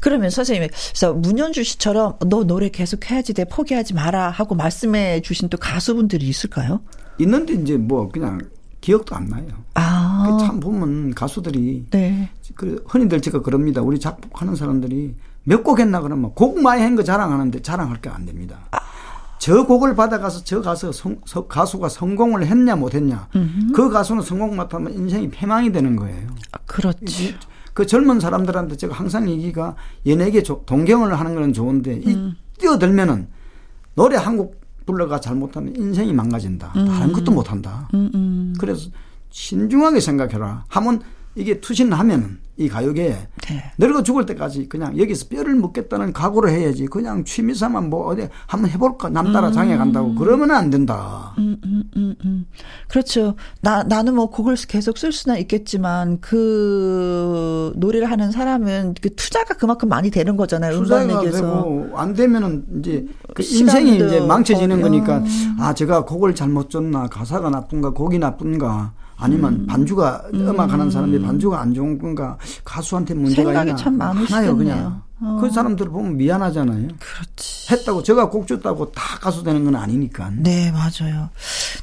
[0.01, 5.49] 그러면 선생님, 그래서 문현주 씨처럼 너 노래 계속 해야지 돼 포기하지 마라 하고 말씀해 주신
[5.49, 6.81] 또 가수분들이 있을까요?
[7.19, 8.39] 있는데 이제 뭐 그냥
[8.81, 9.47] 기억도 안 나요.
[9.75, 10.37] 아.
[10.41, 12.29] 참 보면 가수들이 네.
[12.55, 13.81] 그 흔히들 제가 그럽니다.
[13.81, 15.15] 우리 작곡하는 사람들이
[15.45, 18.59] 몇 곡 했나 그러면 곡 많이 한 거 자랑하는데 자랑할 게 안 됩니다.
[18.71, 18.77] 아.
[19.43, 21.17] 저 곡을 받아가서 저 가수 성,
[21.49, 23.73] 가수가 성공을 했냐 못했냐 음흠.
[23.73, 26.29] 그 가수는 성공 못하면 인생이 패망이 되는 거예요.
[26.53, 27.35] 아, 그렇지.
[27.73, 29.75] 그 젊은 사람들한테 제가 항상 얘기가
[30.05, 32.01] 연예계 동경을 하는 건 좋은데 음.
[32.05, 33.27] 이 뛰어들면은
[33.95, 36.71] 노래 한 곡 불러가 잘못하면 인생이 망가진다.
[36.77, 36.87] 음.
[36.87, 37.89] 다른 것도 못한다.
[37.93, 38.53] 음, 음.
[38.57, 38.89] 그래서
[39.29, 40.63] 신중하게 생각해라.
[40.69, 41.01] 하면
[41.35, 43.17] 이게 투신하면은 이 가요계에
[43.49, 43.71] 네.
[43.79, 49.09] 늙어 죽을 때까지 그냥 여기서 뼈를 묻겠다는 각오를 해야지 그냥 취미삼아 뭐 어디 한번 해볼까
[49.09, 49.53] 남 따라 음.
[49.53, 51.33] 장에 간다고 그러면 안 된다.
[51.39, 52.45] 음, 음, 음, 음.
[52.87, 53.33] 그렇죠.
[53.61, 59.89] 나 나는 뭐 곡을 계속 쓸 수는 있겠지만 그 노래를 하는 사람은 그 투자가 그만큼
[59.89, 60.73] 많이 되는 거잖아요.
[61.31, 65.23] 되고 안 되면은 이제 그 인생이 이제 망쳐지는 거니까
[65.59, 69.67] 아 제가 곡을 잘못 줬나 가사가 나쁜가 곡이 나쁜가 아니면 음.
[69.67, 70.59] 반주가 음.
[70.59, 74.57] 악하는 사람이 반주가 안 좋은 건가 가수한테 문제가 생각이 있나 참 많으시겠네요.
[74.57, 75.37] 그냥 어.
[75.39, 76.87] 그 사람들 보면 미안하잖아요.
[76.99, 77.71] 그렇지.
[77.73, 80.31] 했다고 제가 곡 줬다고 다 가수 되는 건 아니니까.
[80.37, 81.29] 네, 맞아요.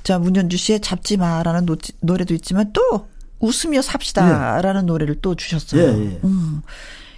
[0.03, 3.09] 자, 문현주 씨의 잡지 마라는 노, 노래도 있지만 또
[3.39, 4.87] 웃으며 삽시다라는 예.
[4.87, 5.83] 노래를 또 주셨어요.
[5.83, 6.21] 예, 예.
[6.25, 6.61] 음.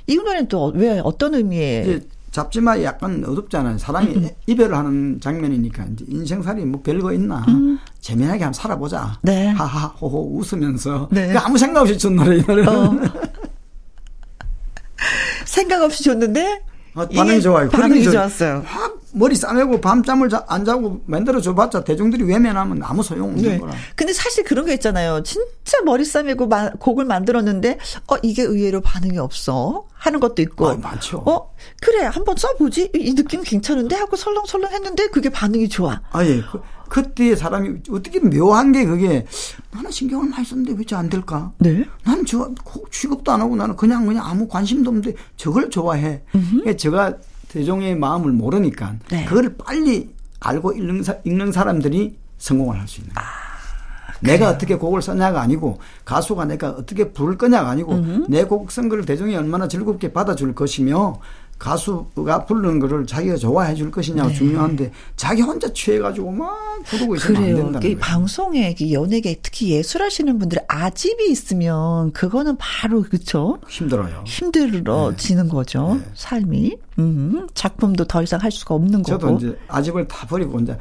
[0.06, 2.00] 이 노래는 또 왜 어떤 의미에
[2.32, 3.78] 잡지마 약간 어둡잖아요.
[3.78, 4.30] 사람이 음, 음.
[4.46, 7.78] 이별을 하는 장면이니까 이제 인생살이 뭐 별거 있나 음.
[8.00, 9.18] 재미나게 한번 살아보자.
[9.22, 9.48] 네.
[9.48, 11.36] 하하 호호 웃으면서 네.
[11.36, 12.68] 아무 생각 없이 준 노래 이 노래는.
[12.68, 12.98] 어.
[15.44, 16.62] 생각 없이 줬는데
[16.94, 17.68] 아, 반응이 좋아요.
[17.68, 18.62] 반응이 좋았어요.
[19.12, 23.58] 확 머리 싸매고 밤잠을 자, 안 자고 만들어 줘봤자 대중들이 외면하면 아무 소용없는 네.
[23.58, 23.72] 거라.
[23.94, 25.22] 근데 사실 그런 게 있잖아요.
[25.22, 30.68] 진짜 머리 싸매고 마, 곡을 만들었는데 어 이게 의외로 반응이 없어 하는 것도 있고.
[30.68, 31.18] 아, 많죠.
[31.26, 36.00] 어 그래 한번 써보지 이 느낌 괜찮은데 하고 설렁설렁 했는데 그게 반응이 좋아.
[36.10, 36.40] 아 예.
[36.50, 39.26] 그, 그때 사람이 어떻게 묘한 게 그게
[39.70, 41.52] 나는 신경을 많이 썼는데 왜 저 안 될까?
[41.58, 41.84] 네.
[42.04, 42.50] 나는 저
[42.90, 46.22] 취급도 안 하고 나는 그냥 그냥 아무 관심도 없는데 저걸 좋아해.
[46.32, 47.14] 그러니까 제가
[47.52, 49.24] 대종의 마음을 모르니까 네.
[49.26, 53.28] 그걸 빨리 알고 읽는, 사, 읽는 사람들이 성공을 할 수 있는 거예요.
[53.28, 53.52] 아.
[54.20, 57.92] 내가 어떻게 곡을 썼냐가 아니고 가수가 내가 어떻게 부를 거냐가 아니고
[58.28, 61.18] 내곡쓴걸 대중이 얼마나 즐겁게 받아줄 것이며
[61.62, 64.34] 가수가 부르는 거를 자기가 좋아해 줄 것이냐가 네.
[64.34, 67.56] 중요한데 자기 혼자 취해가지고 막 부르고 있으면 그래요.
[67.56, 67.98] 안 된다는 거예요.
[67.98, 74.24] 방송에 연예계 특히 예술하시는 분들 아집이 있으면 그거는 바로 그쵸 힘들어요.
[74.26, 75.48] 힘들어지는 네.
[75.48, 76.00] 거죠.
[76.00, 76.10] 네.
[76.14, 79.38] 삶이 음, 작품도 더 이상 할 수가 없는 저도 거고.
[79.38, 80.76] 저도 이제 아집을 다 버리고 이제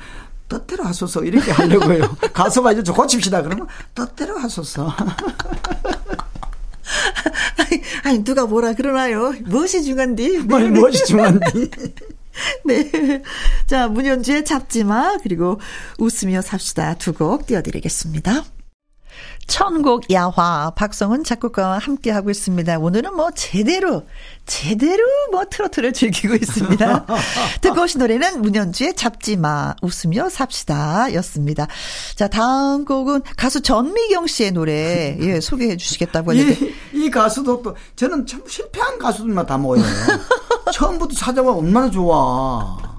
[0.50, 2.18] 뜻대로 하소서 이렇게 하려고요.
[2.34, 4.92] 가수가 이제 고칩시다 그러면 뜻대로 하소서.
[7.58, 9.34] 아니, 아니, 누가 뭐라 그러나요?
[9.46, 10.46] 무엇이 중요한디?
[10.48, 10.70] 네.
[10.70, 11.72] 무엇이 중요한디?
[12.66, 13.22] 네.
[13.68, 15.60] 자, 문현주의 잡지 마, 그리고
[16.00, 18.44] 웃으며 삽시다 두 곡 띄워드리겠습니다.
[19.48, 22.80] 천곡 야화 박성은 작곡가와 함께 하고 있습니다.
[22.80, 24.04] 오늘은 뭐 제대로
[24.46, 27.06] 제대로 뭐 트로트를 즐기고 있습니다.
[27.62, 31.68] 듣고 오신 노래는 문현주의 잡지마 웃으며 삽시다였습니다.
[32.16, 37.76] 자 다음 곡은 가수 전미경 씨의 노래 예 소개해 주시겠다고 했는데 이, 이 가수도 또
[37.96, 39.86] 저는 참 실패한 가수들만 다 모여요.
[40.74, 42.91] 처음부터 찾아와 얼마나 좋아.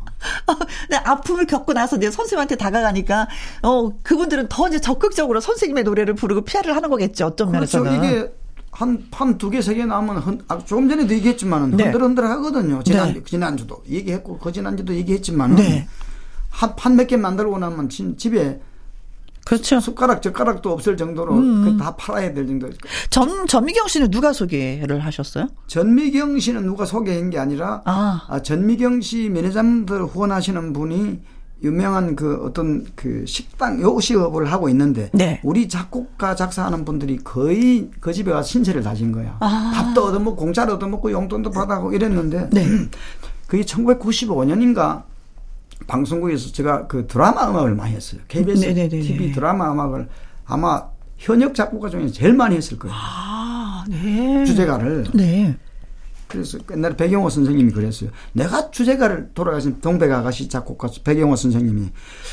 [0.91, 3.29] 네, 아픔을 겪고 나서 이제 선생님한테 다가가니까
[3.63, 7.27] 어 그분들은 더 이제 적극적으로 선생님의 노래를 부르고 피아를 하는 거겠죠.
[7.27, 7.83] 어떤 그렇죠.
[7.83, 8.05] 면에서는.
[8.09, 8.33] 이게
[8.71, 11.85] 한 판 두 개, 세개 나오면 흔, 아, 조금 전에도 얘기했지만 네.
[11.85, 12.83] 흔들흔들 하거든요.
[12.83, 13.23] 지난, 네.
[13.23, 15.87] 지난주도 얘기했고, 그 지난주도 얘기했지만 네.
[16.49, 18.61] 한판 몇 개 만들고 나면 진, 집에
[19.45, 19.81] 그렇죠.
[19.81, 21.77] 숟가락 젓가락도 없을 정도로 음.
[21.79, 22.69] 다 팔아야 될 정도.
[23.11, 25.49] 전 전미경 씨는 누가 소개를 하셨어요?
[25.67, 31.21] 전미경 씨는 누가 소개한 게 아니라 아, 아 전미경 씨 매니저분들 후원하시는 분이
[31.63, 35.41] 유명한 그 어떤 그 식당 요식업을 하고 있는데 네.
[35.45, 39.37] 우리 작곡가 작사하는 분들이 거의 그 집에 가서 신세를 다진 거야.
[39.41, 39.73] 아.
[39.75, 42.67] 밥도 얻어먹고 공짜로 얻어먹고 용돈도 받아고 이랬는데 네.
[43.47, 45.05] 그게 1995년인가
[45.87, 48.21] 방송국에서 제가 그 드라마 음악을 많이 했어요.
[48.29, 49.03] KBS 네네네네.
[49.03, 50.09] TV 드라마 음악을
[50.45, 52.95] 아마 현역 작곡가 중에 제일 많이 했을 거예요.
[52.97, 54.45] 아, 네.
[54.45, 55.05] 주제가를.
[55.15, 55.57] 네.
[56.33, 58.09] 그래서 옛날에 백영호 선생님이 그랬어요.
[58.33, 61.91] 내가 주제가를 돌아가신 동백 아가씨 작곡가 백영호 선생님이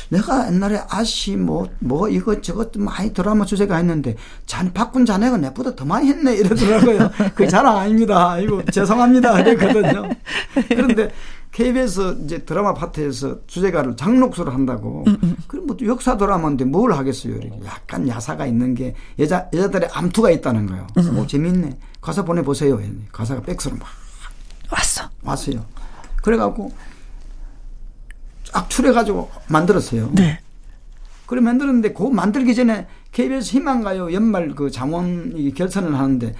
[0.08, 5.74] 내가 옛날에 아씨 뭐, 뭐 이거 저것 많이 드라마 주제가 했는데 잔, 바꾼 자네가 내보다
[5.74, 7.10] 더 많이 했네 이러더라고요.
[7.36, 8.38] 그게 자랑 아닙니다.
[8.38, 9.34] 이거 죄송합니다.
[9.44, 10.08] 그랬거든요.
[10.68, 11.10] 그런데
[11.52, 15.04] KBS 이제 드라마 파트에서 주제가를 장록수를 한다고.
[15.08, 15.36] 음, 음.
[15.48, 17.34] 그럼 뭐 역사 드라마인데 뭘 하겠어요.
[17.34, 20.86] 이렇게 약간 야사가 있는 게 여자 여자들의 암투가 있다는 거예요.
[20.98, 21.18] 음.
[21.18, 21.76] 오 재밌네.
[22.00, 22.80] 가사 보내 보세요.
[23.12, 23.88] 가사가 백수로 막
[24.70, 25.08] 왔어.
[25.22, 25.64] 왔어요.
[26.22, 26.72] 그래갖고
[28.44, 30.10] 쫙 추려가지고 만들었어요.
[30.14, 30.38] 네.
[31.26, 36.34] 그래 만들었는데 그 만들기 전에 KBS 희망가요 연말 그 장원 결선을 하는데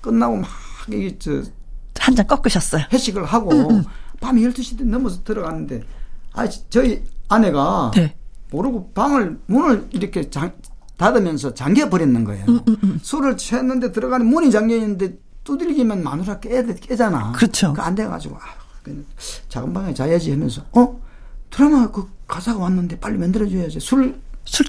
[0.00, 0.48] 끝나고 막
[0.88, 1.42] 이게 저
[2.00, 2.84] 한 잔 꺾으셨어요.
[2.92, 3.50] 회식을 하고.
[4.20, 5.82] 밤 12시 넘어서 들어갔는데,
[6.32, 8.14] 아, 저희 아내가 네.
[8.50, 10.52] 모르고 방을, 문을 이렇게 장,
[10.96, 12.44] 닫으면서 잠겨 버렸는 거예요.
[12.48, 12.98] 음, 음, 음.
[13.02, 17.32] 술을 취했는데 들어가는 문이 잠겨 있는데 두들기면 마누라 깨, 깨잖아.
[17.32, 17.72] 그렇죠.
[17.72, 18.90] 그안 돼가지고, 아,
[19.48, 21.00] 작은 방에 자야지 하면서, 어?
[21.48, 23.80] 드라마 그 가사가 왔는데 빨리 만들어줘야지.
[23.80, 24.66] 술, 술,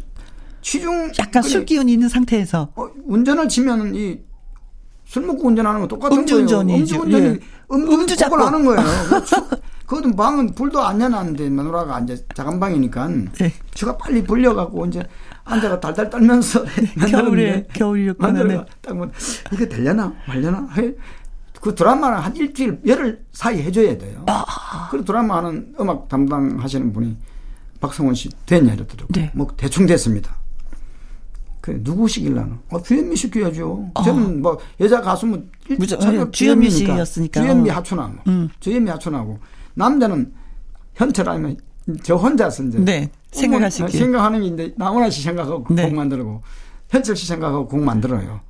[0.62, 1.12] 취중.
[1.20, 2.70] 약간 술 기운이 있는 상태에서.
[2.76, 4.20] 어, 운전을 치면은 이,
[5.06, 6.66] 술 먹고 운전하는 거 똑같은 음주운전이죠.
[6.66, 6.80] 거예요.
[6.82, 7.39] 음주운전이 예.
[7.74, 8.82] 음주 작곡을 하는 거예요.
[9.86, 13.53] 그것도 방은 불도 안 내놨는데 마누라가 이제 작은 방이니까 네.
[13.74, 15.05] 제가 빨리 불려갖고 이제
[15.43, 16.63] 앉아가 달달 떨면서
[17.09, 18.65] 겨울에 겨울이었구나.
[18.82, 19.09] 딱 뭐,
[19.51, 20.69] 이게 되려나 말려나
[21.61, 24.24] 그 드라마는 한 일주일 열흘 사이 해줘야 돼요.
[24.28, 24.88] 아.
[24.89, 27.17] 그 드라마 하는 음악 담당하시는 분이
[27.80, 29.07] 박성원 씨 됐냐 이러더라고요.
[29.13, 29.32] 네.
[29.34, 30.40] 뭐 대충 됐습니다.
[31.62, 32.59] 그 누구 시킬라나?
[32.70, 33.91] 어, 주현미 시켜야죠.
[33.93, 34.03] 어.
[34.03, 35.97] 저는 뭐 여자 가수면 무조,
[36.32, 37.41] 주현미 씨였으니까.
[37.41, 38.49] 주현미 하춘하고, 음.
[38.59, 39.39] 주현미 하춘하고
[39.76, 40.34] 남자는
[40.95, 41.57] 현철 아니면
[42.03, 45.84] 저 혼자서 이제 네, 생각하시기 생각하는 게 이제 나훈아 씨 생각하고 네.
[45.86, 46.41] 곡 만들고
[46.89, 48.41] 현철 씨 생각하고 곡 만들어요.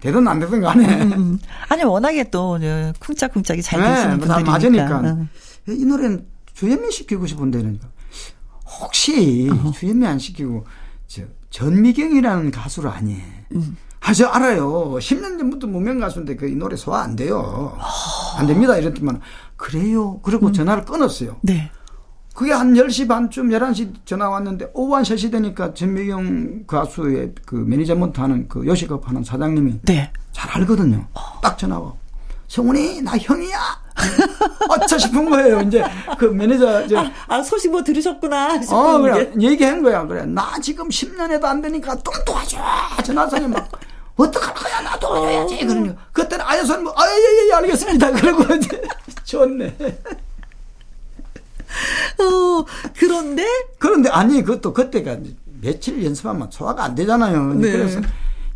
[0.00, 1.02] 되든 안 되든 간에.
[1.02, 1.38] 음, 음.
[1.68, 2.58] 아니 워낙에 또
[3.00, 4.50] 쿵짝쿵짝이 잘 되시는 네, 분들이니까.
[4.52, 5.00] 맞으니까.
[5.00, 5.28] 음.
[5.68, 7.88] 이 노래는 주현미 시키고 싶은데 그러니까
[8.80, 9.70] 혹시 어.
[9.72, 10.64] 주현미 안 시키고
[11.06, 13.16] 저 전미경이라는 가수를 아니.
[13.54, 13.76] 음.
[14.00, 14.94] 아, 저 알아요.
[14.98, 17.76] 10년 전부터 무명 가수인데 그 이 노래 소화 안 돼요.
[18.36, 18.76] 안 됩니다.
[18.76, 19.20] 이랬더만
[19.56, 20.20] 그래요.
[20.22, 20.52] 그리고 음.
[20.52, 21.36] 전화를 끊었어요.
[21.42, 21.70] 네.
[22.34, 28.20] 그게 한 10시 반쯤 11시 전화 왔는데 오후 한 3시 되니까 전미경 가수의 그 매니저먼트
[28.20, 30.12] 하는 그 요식업 하는 사장님이 네.
[30.32, 31.06] 잘 알거든요.
[31.42, 31.92] 딱 전화가
[32.48, 33.85] 성훈이 나 형이야.
[34.68, 35.60] 어차 싶은 거예요.
[35.60, 35.82] 이제
[36.18, 38.60] 그 매니저 이제 아, 아 소식 뭐 들으셨구나.
[38.70, 40.06] 어 그래 얘기한 거야.
[40.06, 42.58] 그래 나 지금 10년에도 안 되니까 좀 도와줘.
[43.04, 43.68] 전화상에 막
[44.16, 45.54] 어떡할 거야 나 도와줘야지.
[45.54, 45.66] 어.
[45.66, 48.12] 그러니 그때는 아여선 뭐 아예예 예, 알겠습니다.
[48.12, 48.82] 그러고 이제
[49.24, 49.76] 좋네.
[52.18, 52.64] 어,
[52.96, 53.44] 그런데?
[53.78, 55.16] 그런데 아니, 그것도 그때가
[55.60, 57.54] 며칠 연습하면 소화가 안 되잖아요.
[57.54, 57.72] 네.
[57.72, 58.00] 그래서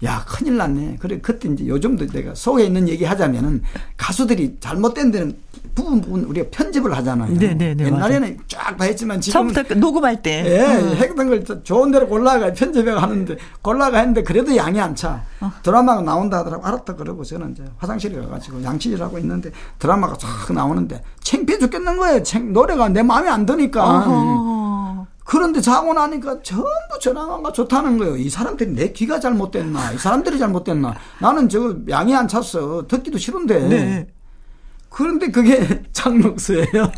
[0.02, 0.96] 야, 큰일 났네.
[0.98, 3.62] 그래, 그때 이제 요즘도 내가 속에 있는 얘기 하자면은
[3.96, 5.36] 가수들이 잘못된 데는
[5.74, 7.32] 부분 부분 우리가 편집을 하잖아요.
[7.32, 7.54] 네네네.
[7.54, 10.42] 네, 네, 옛날에는 쫙 다 했지만 지금 처음부터 녹음할 때.
[10.46, 10.94] 예, 어.
[10.94, 15.22] 했던 걸 좋은 대로 골라가 편집해 하는데 골라가 했는데 그래도 양이 안 차.
[15.40, 15.52] 어.
[15.62, 21.02] 드라마가 나온다 하더라고 알았다 그러고 저는 이제 화장실에 가가지고 양치질 하고 있는데 드라마가 쫙 나오는데
[21.20, 22.22] 챙피해 죽겠는 거예요.
[22.22, 23.84] 챙, 노래가 내 마음에 안 드니까.
[23.84, 24.59] 어허.
[25.30, 26.66] 그런데 자고 나니까 전부
[27.00, 28.16] 전화가 좋다는 거예요.
[28.16, 29.92] 이 사람들이 내 귀가 잘못됐나?
[29.92, 30.92] 이 사람들이 잘못됐나?
[31.20, 32.88] 나는 저 양이 안 찼어.
[32.88, 33.68] 듣기도 싫은데.
[33.68, 34.06] 네.
[34.88, 36.90] 그런데 그게 장록수예요.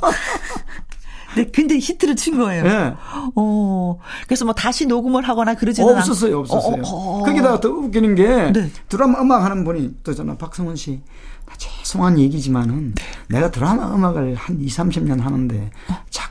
[1.37, 2.63] 네, 근데 히트를 친 거예요.
[2.63, 2.95] 네.
[3.37, 6.83] 어, 그래서 뭐 다시 녹음을 하거나 그러지는 없었어요, 없었어요.
[6.85, 7.23] 어, 어, 어.
[7.25, 8.71] 거기다가 더 웃기는 게 네.
[8.89, 11.03] 드라마 음악 하는 분이 또잖아 박성훈 씨.
[11.59, 13.03] 죄송한 얘기지만은 네.
[13.29, 15.71] 내가 드라마 음악을 한 2, 30년 하는데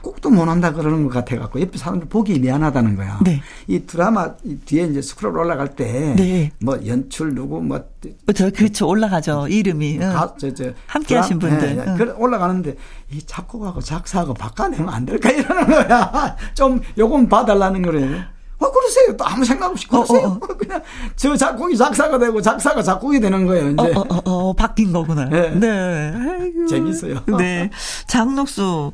[0.01, 3.19] 작곡도 못 한다 그러는 것 같아 갖고 옆에 사람들 보기 미안하다는 거야.
[3.23, 3.41] 네.
[3.67, 4.33] 이 드라마
[4.65, 6.51] 뒤에 이제 스크롤 올라갈 때뭐 네.
[6.87, 12.15] 연출 누구 뭐저 어, 그렇죠 올라가죠 이름이 가, 저, 저, 함께 하신 분들 네, 응.
[12.17, 12.75] 올라가는데
[13.11, 16.35] 이 작곡하고 작사하고 바꿔내면 안 될까 이러는 거야.
[16.55, 18.25] 좀 요건 봐달라는 거래.
[18.61, 19.17] 어, 그러세요.
[19.17, 20.19] 또 아무 생각 없이 그러세요.
[20.19, 20.39] 어, 어, 어.
[20.57, 20.81] 그냥
[21.15, 23.81] 저 작곡이 작사가 되고 작사가 작곡이 되는 거예요, 이제.
[23.81, 25.25] 어, 어, 어, 어 바뀐 거구나.
[25.25, 25.49] 네.
[25.49, 26.13] 네.
[26.13, 26.67] 아이고.
[26.67, 27.23] 재밌어요.
[27.37, 27.71] 네.
[28.07, 28.91] 장녹수.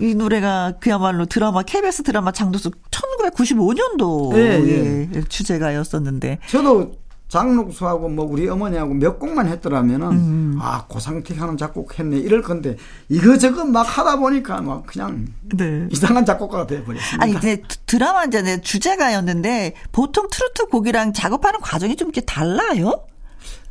[0.00, 5.20] 이 노래가 그야말로 드라마, KBS 드라마 장녹수 1995년도 네, 네.
[5.28, 6.38] 주제가였었는데.
[6.48, 6.92] 저도
[7.30, 10.58] 장록수하고 뭐 우리 어머니하고 몇 곡만 했더라면은 음.
[10.60, 12.76] 아 고상택 하는 작곡했네 이럴 건데
[13.08, 15.86] 이거저거 막 하다 보니까 막 그냥 네.
[15.90, 17.22] 이상한 작곡가가 돼버렸습니다.
[17.22, 23.04] 아니 근데 드라마 이제 주제가였는데 보통 트로트 곡이랑 작업하는 과정이 좀 이렇게 달라요?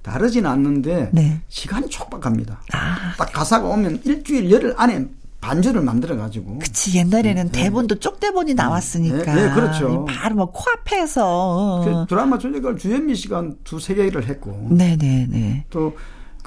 [0.01, 1.41] 다르진 않는데 네.
[1.49, 2.62] 시간이 촉박합니다.
[2.72, 3.14] 아.
[3.18, 5.05] 딱 가사가 오면 일주일 열흘 안에
[5.42, 6.60] 반주를 만들어 가지고.
[6.60, 7.64] 그치 옛날에는 네.
[7.64, 9.36] 대본도 쪽대본이 나왔으니까.
[9.36, 10.06] 네, 네 그렇죠.
[10.06, 11.82] 바로 뭐 코앞에서.
[11.86, 14.68] 그 드라마 조직을 주현미 씨가 한 두세 개를 했고.
[14.72, 15.28] 네네네.
[15.30, 15.66] 네.
[15.70, 15.94] 또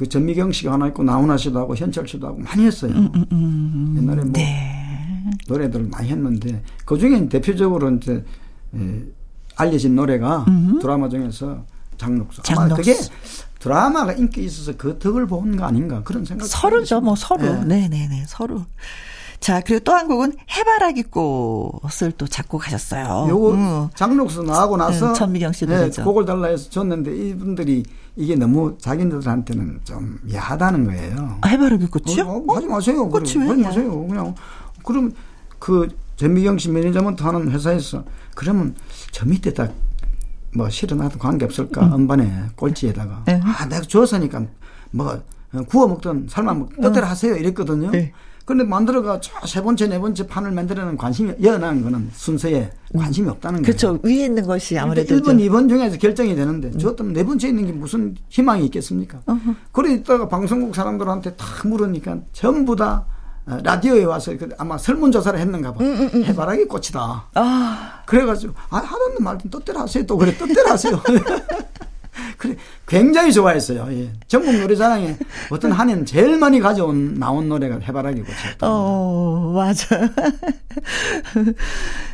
[0.03, 2.93] 그 전미경 씨가 하나 있고 나훈아 씨도 하고 현철 씨도 하고 많이 했어요.
[2.93, 3.95] 음, 음, 음.
[3.99, 5.31] 옛날에 뭐 네.
[5.47, 8.25] 노래들 많이 했는데 그 중에 대표적으로 이제
[8.75, 9.05] 예,
[9.57, 10.79] 알려진 노래가 음.
[10.81, 11.65] 드라마 중에서
[11.99, 12.43] 장록수.
[12.43, 12.77] 장록수.
[12.77, 12.97] 그게
[13.63, 16.47] 드라마가 인기 있어서 그 덕을 본 거 아닌가 그런 생각.
[16.47, 17.63] 서로죠, 뭐 서로.
[17.65, 18.65] 네, 네, 네, 서로.
[19.39, 23.27] 자, 그리고 또 한 곡은 해바라기 꽃을 또 작곡하셨어요.
[23.29, 23.89] 요거 음.
[23.95, 27.83] 장록수 나하고 나서 음, 전미경 씨도 네, 곡을 달라 해서 줬는데 이분들이
[28.17, 31.39] 이게 너무 자기들한테는 좀 야하다는 거예요.
[31.41, 32.23] 아, 해바라기 꽃이요?
[32.25, 33.09] 어, 어, 하지 마세요.
[33.09, 33.47] 꽃이 왜?
[33.49, 34.07] 하지 마세요.
[34.09, 34.35] 그냥
[34.85, 35.13] 그럼
[35.59, 38.05] 그 전미경 씨 매니저먼트 하는 회사에서
[38.35, 38.75] 그러면
[39.11, 39.73] 저 밑에 딱
[40.55, 41.95] 뭐 실어놔도 관계 없을까 음.
[41.95, 43.41] 음반에 꼴찌에다가 네.
[43.43, 44.47] 아 내가 줬으니까
[44.91, 45.23] 뭐
[45.69, 47.09] 구워 먹든 삶아 먹든 뜻대로 어.
[47.09, 47.91] 하세요 이랬거든요.
[47.91, 48.13] 네.
[48.45, 53.67] 그런데 만들어가 세 번째 네 번째 판을 만들어는 관심이 여어난 거는 순서에 관심이 없다는 거예요.
[53.67, 54.01] 그렇죠.
[54.03, 56.79] 위에 있는 것이 아무래도 1번, 2번 중에서 결정이 되는데 음.
[56.79, 59.21] 저었면 네 번째 있는 게 무슨 희망이 있겠습니까?
[59.27, 59.55] 어허.
[59.71, 63.07] 그래 있다가 방송국 사람들한테 다 물으니까 전부 다 어,
[63.45, 65.83] 라디오에 와서 그 아마 설문조사를 했는가 봐.
[65.83, 66.25] 음, 음, 음.
[66.25, 67.29] 해바라기 꽃이다.
[67.35, 68.03] 아.
[68.07, 70.07] 그래가지고, 아, 하던 말든 뜻대로 하세요.
[70.07, 71.03] 또 그래, 뜻대로 하세요.
[72.39, 73.89] 그래, 굉장히 좋아했어요.
[73.93, 74.13] 예.
[74.29, 75.17] 전국 노래자랑에
[75.51, 78.67] 어떤 한 해는 제일 많이 가져온, 나온 노래가 해바라기 꽃이었다.
[78.69, 79.87] 어, 맞아.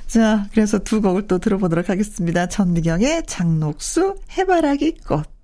[0.07, 2.47] 자, 그래서 두 곡을 또 들어보도록 하겠습니다.
[2.47, 5.38] 전미경의 장녹수 해바라기 꽃.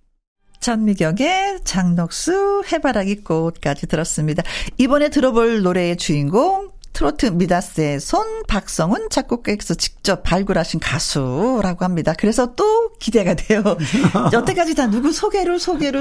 [0.68, 4.42] 전미경의 장녹수 해바라기 꽃까지 들었습니다.
[4.78, 12.14] 이번에 들어볼 노래의 주인공 트로트 미다스의 손 박성훈 작곡가께서 직접 발굴하신 가수라고 합니다.
[12.18, 13.62] 그래서 또 기대가 돼요.
[14.32, 16.00] 여태까지 다 누구 소개를 소개로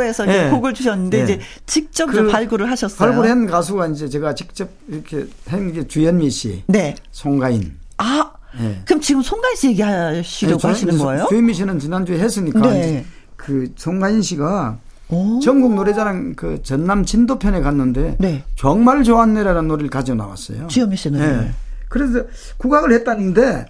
[0.00, 1.22] 네, 해서 네, 곡을 주셨는데 네.
[1.22, 2.98] 이제 직접 그 발굴을 하셨어요.
[2.98, 6.96] 발굴한 가수가 이제 제가 직접 이렇게 한 게 주현미 씨, 네.
[7.12, 7.78] 송가인.
[7.98, 8.82] 아, 네.
[8.84, 11.26] 그럼 지금 송가인 씨 얘기하시려고 네, 하시는 거예요?
[11.28, 13.04] 주현미 씨는 지난주에 했으니까 네.
[13.42, 14.78] 그 송가인 씨가
[15.08, 15.40] 오.
[15.40, 18.44] 전국 노래자랑 그 전남 진도편에 갔는데 네.
[18.56, 20.68] 정말 좋았네라는 노래를 가져 나왔어요.
[20.68, 21.18] 주현미 씨는.
[21.18, 21.50] 네.
[21.88, 22.24] 그래서
[22.56, 23.66] 국악을 했다는데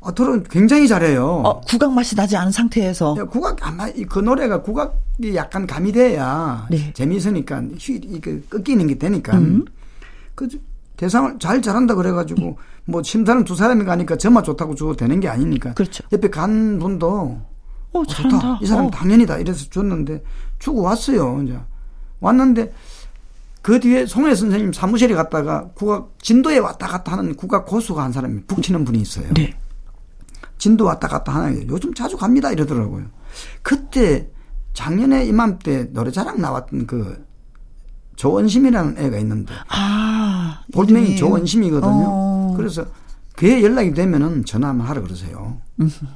[0.00, 1.24] 아, 들은 굉장히 잘해요.
[1.44, 3.14] 어, 국악 맛이 나지 않은 상태에서.
[3.16, 6.92] 네, 국악 아마 그 노래가 국악이 약간 가미돼야 네.
[6.94, 9.64] 재미있으니까 휘 이게 꺾이는 게 되니까 음.
[10.34, 10.48] 그
[10.96, 12.54] 대상을 잘 잘한다 그래가지고 음.
[12.84, 15.74] 뭐 심사는 두 사람이 가니까 저만 좋다고 줘도 되는 게 아니니까.
[15.74, 16.04] 그렇죠.
[16.12, 17.40] 옆에 간 분도
[17.94, 18.58] 어, 어 좋다.
[18.60, 18.90] 이 사람 어.
[18.90, 19.38] 당연이다.
[19.38, 20.22] 이래서 줬는데
[20.58, 21.42] 주고 왔어요.
[21.42, 21.58] 이제
[22.20, 22.72] 왔는데
[23.62, 28.42] 그 뒤에 송혜 선생님 사무실에 갔다가 국악 진도에 왔다 갔다 하는 국악 고수가 한 사람이
[28.46, 29.32] 북치는 분이 있어요.
[29.34, 29.56] 네.
[30.58, 33.06] 진도 왔다 갔다 하는 요즘 자주 갑니다 이러더라고요.
[33.62, 34.28] 그때
[34.74, 37.24] 작년에 이맘때 노래자랑 나왔던 그
[38.16, 42.04] 조원심이라는 애가 있는데 아, 볼명이 조원심이거든요.
[42.06, 42.54] 어.
[42.56, 42.84] 그래서
[43.36, 45.58] 그에 연락이 되면은 전화 한번 하라 그러세요.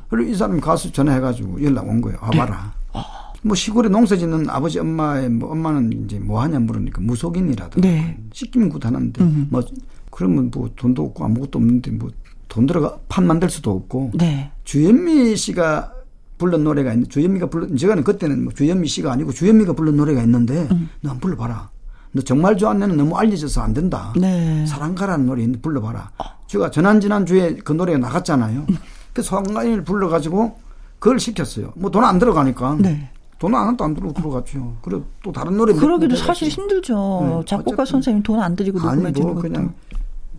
[0.08, 2.18] 그리고 이 사람이 가서 전화해가지고 연락 온 거예요.
[2.20, 2.72] 와봐라.
[2.94, 3.00] 네.
[3.42, 8.18] 뭐 시골에 농사 짓는 아버지 엄마의 뭐 엄마는 이제 뭐 하냐 물으니까 무속인이라도 네.
[8.32, 9.62] 시키면 굿 하는데 뭐
[10.10, 12.10] 그러면 뭐 돈도 없고 아무것도 없는데 뭐
[12.48, 14.50] 돈 들어가 판 만들 수도 없고 네.
[14.64, 15.92] 주현미 씨가
[16.38, 20.66] 불른 노래가 있는 주현미가 불른 제가는 그때는 뭐 주현미 씨가 아니고 주현미가 불른 노래가 있는데
[20.70, 20.88] 음.
[21.00, 21.70] 너한 불러봐라.
[22.12, 24.14] 너 정말 좋아하는 너무 알려져서 안 된다.
[24.18, 24.64] 네.
[24.66, 26.10] 사랑가라는 노래 불러봐라.
[26.48, 26.50] 어.
[26.50, 28.64] 제가 지난 지난 주에 그 노래가 나갔잖아요.
[28.68, 28.76] 음.
[29.12, 30.56] 그 소강간을 불러가지고
[30.98, 31.72] 그걸 시켰어요.
[31.76, 32.76] 뭐 돈 안 들어가니까.
[32.80, 33.10] 네.
[33.38, 34.76] 돈안 한도 안 들고 들어갔죠.
[34.82, 36.96] 그리고 또 다른 노래 그러기도 사실 힘들죠.
[37.22, 37.44] 네.
[37.46, 39.74] 작곡가 선생님 돈 안 들이고 녹음해 주는 뭐 그냥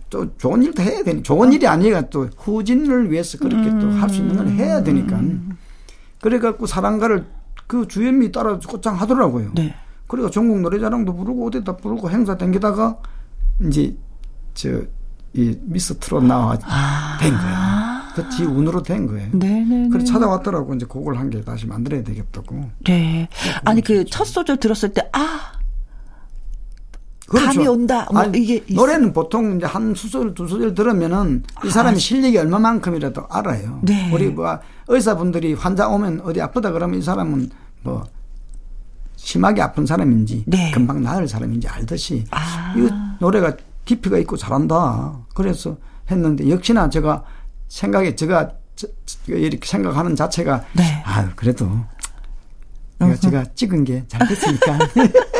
[0.09, 3.79] 또 좋은 일도 해야 되니 좋은 일이 아니라 또 후진을 위해서 그렇게 음.
[3.79, 5.17] 또할 수 있는 걸 해야 되니까.
[6.21, 7.25] 그래갖고 사랑가를
[7.67, 9.51] 그 주연미 따라 꽃장 하더라고요.
[9.55, 9.73] 네.
[10.07, 12.97] 그러니까 전국 노래자랑도 부르고 어디다 부르고 행사 댕기다가
[13.65, 13.95] 이제
[14.55, 14.81] 저
[15.33, 17.17] 이 미스 트롯 나와 아.
[17.19, 17.99] 된 거야.
[18.15, 19.29] 그지 운으로 된 거예요.
[19.33, 19.89] 네네.
[19.89, 22.69] 그래서 찾아왔더라고 이제 곡을 한 개 다시 만들어야 되겠다고.
[22.85, 23.29] 네.
[23.63, 25.51] 아니 그 첫 소절 들었을 때 아.
[27.27, 27.45] 그렇죠.
[27.45, 28.07] 감이 온다.
[28.11, 31.99] 뭐 아니, 이게 노래는 보통 이제 한 수절 두 소절 들으면은 이 사람이 아.
[31.99, 33.79] 실력이 얼마만큼이라도 알아요.
[33.83, 34.11] 네.
[34.11, 34.57] 우리 뭐
[34.87, 37.51] 의사분들이 환자 오면 어디 아프다 그러면 이 사람은
[37.83, 38.03] 뭐
[39.15, 40.71] 심하게 아픈 사람인지 네.
[40.71, 42.73] 금방 나을 사람인지 알듯이 아.
[42.75, 43.55] 이 노래가
[43.89, 45.25] 깊이가 있고 잘한다.
[45.33, 45.77] 그래서
[46.11, 47.23] 했는데 역시나 제가
[47.69, 48.51] 생각에 제가
[49.27, 51.01] 이렇게 생각하는 자체가 네.
[51.05, 51.67] 아 그래도
[52.99, 54.77] 내가 제가 찍은 게 잘 됐으니까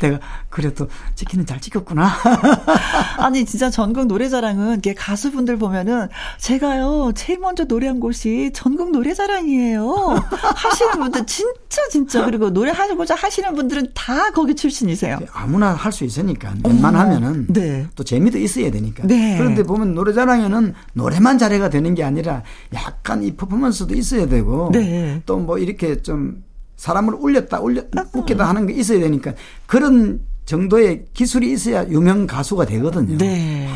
[0.00, 2.08] 내가 그래도 찍기는 잘 찍었구나.
[3.18, 10.24] 아니 진짜 전국 노래자랑은 이게 가수분들 보면은 제가요 제일 먼저 노래한 곳이 전국 노래자랑이에요.
[10.56, 15.18] 하시는 분들 진짜 진짜 그리고 노래 하고자 하시는 분들은 다 거기 출신이세요.
[15.32, 17.84] 아무나 할 수 있으니까 웬만하면은 네.
[17.96, 19.02] 또 재미도 있어야 되니까.
[19.08, 19.36] 네.
[19.38, 22.44] 그런데 보면 노래자랑에는 노래만 잘해가 되는 게 아니라
[22.74, 25.20] 약간 이 퍼포먼스도 있어야 되고 네.
[25.26, 26.44] 또뭐 이렇게 좀
[26.80, 29.34] 사람을 울렸다, 울렸, 웃기다 하는 게 있어야 되니까
[29.66, 33.18] 그런 정도의 기술이 있어야 유명 가수가 되거든요.
[33.18, 33.68] 네.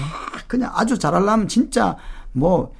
[0.46, 1.96] 그냥 아주 잘하려면 진짜
[2.32, 2.72] 뭐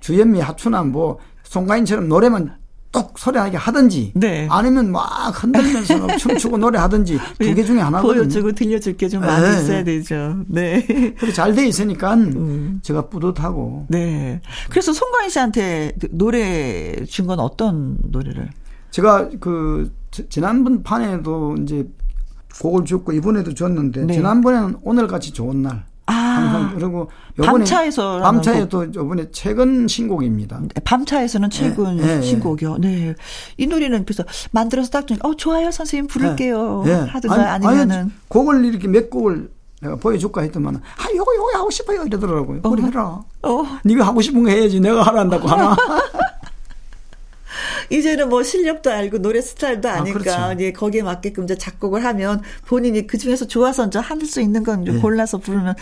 [0.00, 2.56] 주현미, 하춘아, 뭐 송가인처럼 노래만
[2.90, 4.48] 똑 소리나게 하든지 네.
[4.50, 5.04] 아니면 막
[5.42, 8.22] 흔들면서 춤추고 노래하든지 두 개 중에 하나거든요.
[8.22, 9.60] 보여주고 들려줄 게 좀 많이 네.
[9.62, 10.38] 있어야 되죠.
[10.48, 10.86] 네.
[11.18, 12.80] 그리고 잘돼 있으니까 음.
[12.82, 13.86] 제가 뿌듯하고.
[13.90, 14.40] 네.
[14.70, 18.48] 그래서 송가인 씨한테 그 노래 준 건 어떤 노래를?
[18.90, 19.92] 제가 그
[20.28, 21.86] 지난번 판에도 이제
[22.60, 24.14] 곡을 줬고 이번에도 줬는데 네.
[24.14, 25.84] 지난번에는 오늘 같이 좋은 날.
[26.08, 30.60] 아, 항상 그리고 요번에 밤차에서 밤차에도 이번에 최근 신곡입니다.
[30.60, 32.78] 네, 밤차에서는 최근 네, 네, 신곡이요.
[32.78, 33.14] 네.
[33.56, 36.82] 이 노래는 그래서 만들어서 딱 어, 좋아요, 선생님 부를게요.
[36.86, 37.10] 네, 네.
[37.10, 39.50] 하든가 아니, 아니면은 아니, 곡을 이렇게 몇 곡을
[39.82, 42.60] 내가 보여줄까 했더만 아 요거 요거 하고 싶어요 이러더라고요.
[42.62, 42.70] 어.
[42.70, 43.20] 그래 해라.
[43.42, 43.64] 어.
[43.84, 45.76] 네가 하고 싶은 거 해야지 내가 하란다고 하나.
[47.90, 50.72] 이제는 뭐 실력도 알고 노래 스타일도 아, 아니까 아, 그렇죠.
[50.78, 54.98] 거기에 맞게끔 이제 작곡을 하면 본인이 그 중에서 좋아서 이제 할 수 있는 건 네.
[54.98, 55.74] 골라서 부르면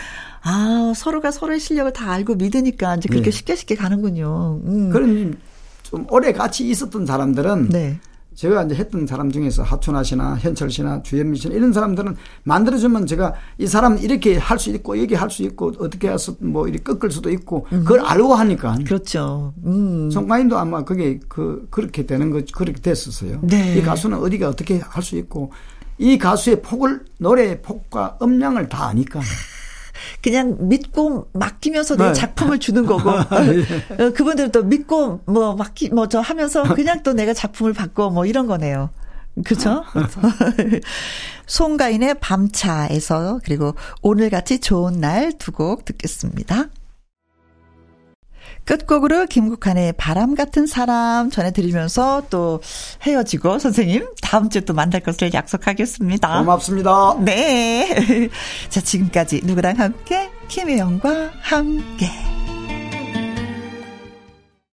[0.43, 3.37] 아 서로가 서로의 실력을 다 알고 믿으니까 이제 그렇게 네.
[3.37, 4.61] 쉽게 쉽게 가는군요.
[4.65, 4.91] 음.
[4.91, 5.39] 그런
[5.83, 7.99] 좀 오래 같이 있었던 사람들은 네.
[8.35, 13.35] 제가 이제 했던 사람 중에서 하춘아 씨나 현철 씨나 주현미 씨나 이런 사람들은 만들어주면 제가
[13.59, 17.31] 이 사람 이렇게 할 수 있고 여기 할수 있고 어떻게 해서 뭐 이렇게 꺾을 수도
[17.31, 17.81] 있고 음.
[17.85, 18.77] 그걸 알고 하니까.
[18.85, 19.53] 그렇죠.
[19.65, 20.11] 음.
[20.11, 23.41] 송가인도 아마 그게 그 그렇게 되는 거 그렇게 됐었어요.
[23.43, 23.77] 네.
[23.79, 25.53] 이 가수는 어디가 어떻게 할 수 있고
[25.99, 29.21] 이 가수의 폭을 노래의 폭과 음량을 다 아니까.
[30.23, 32.13] 그냥 믿고 맡기면서 내 네.
[32.13, 33.11] 작품을 주는 거고
[33.99, 34.03] 예.
[34.05, 38.27] 어, 그분들은 또 믿고 뭐 맡기 뭐 저 하면서 그냥 또 내가 작품을 받고 뭐
[38.27, 38.91] 이런 거네요.
[39.45, 39.83] 그죠?
[41.47, 46.67] 송가인의 밤차에서 그리고 오늘같이 좋은 날 두 곡 듣겠습니다.
[48.65, 52.61] 끝곡으로 김국환의 바람 같은 사람 전해드리면서 또
[53.03, 56.39] 헤어지고 선생님 다음 주에 또 만날 것을 약속하겠습니다.
[56.41, 57.17] 고맙습니다.
[57.21, 58.29] 네.
[58.69, 62.44] 자, 지금까지 누구랑 함께 김혜영과 함께.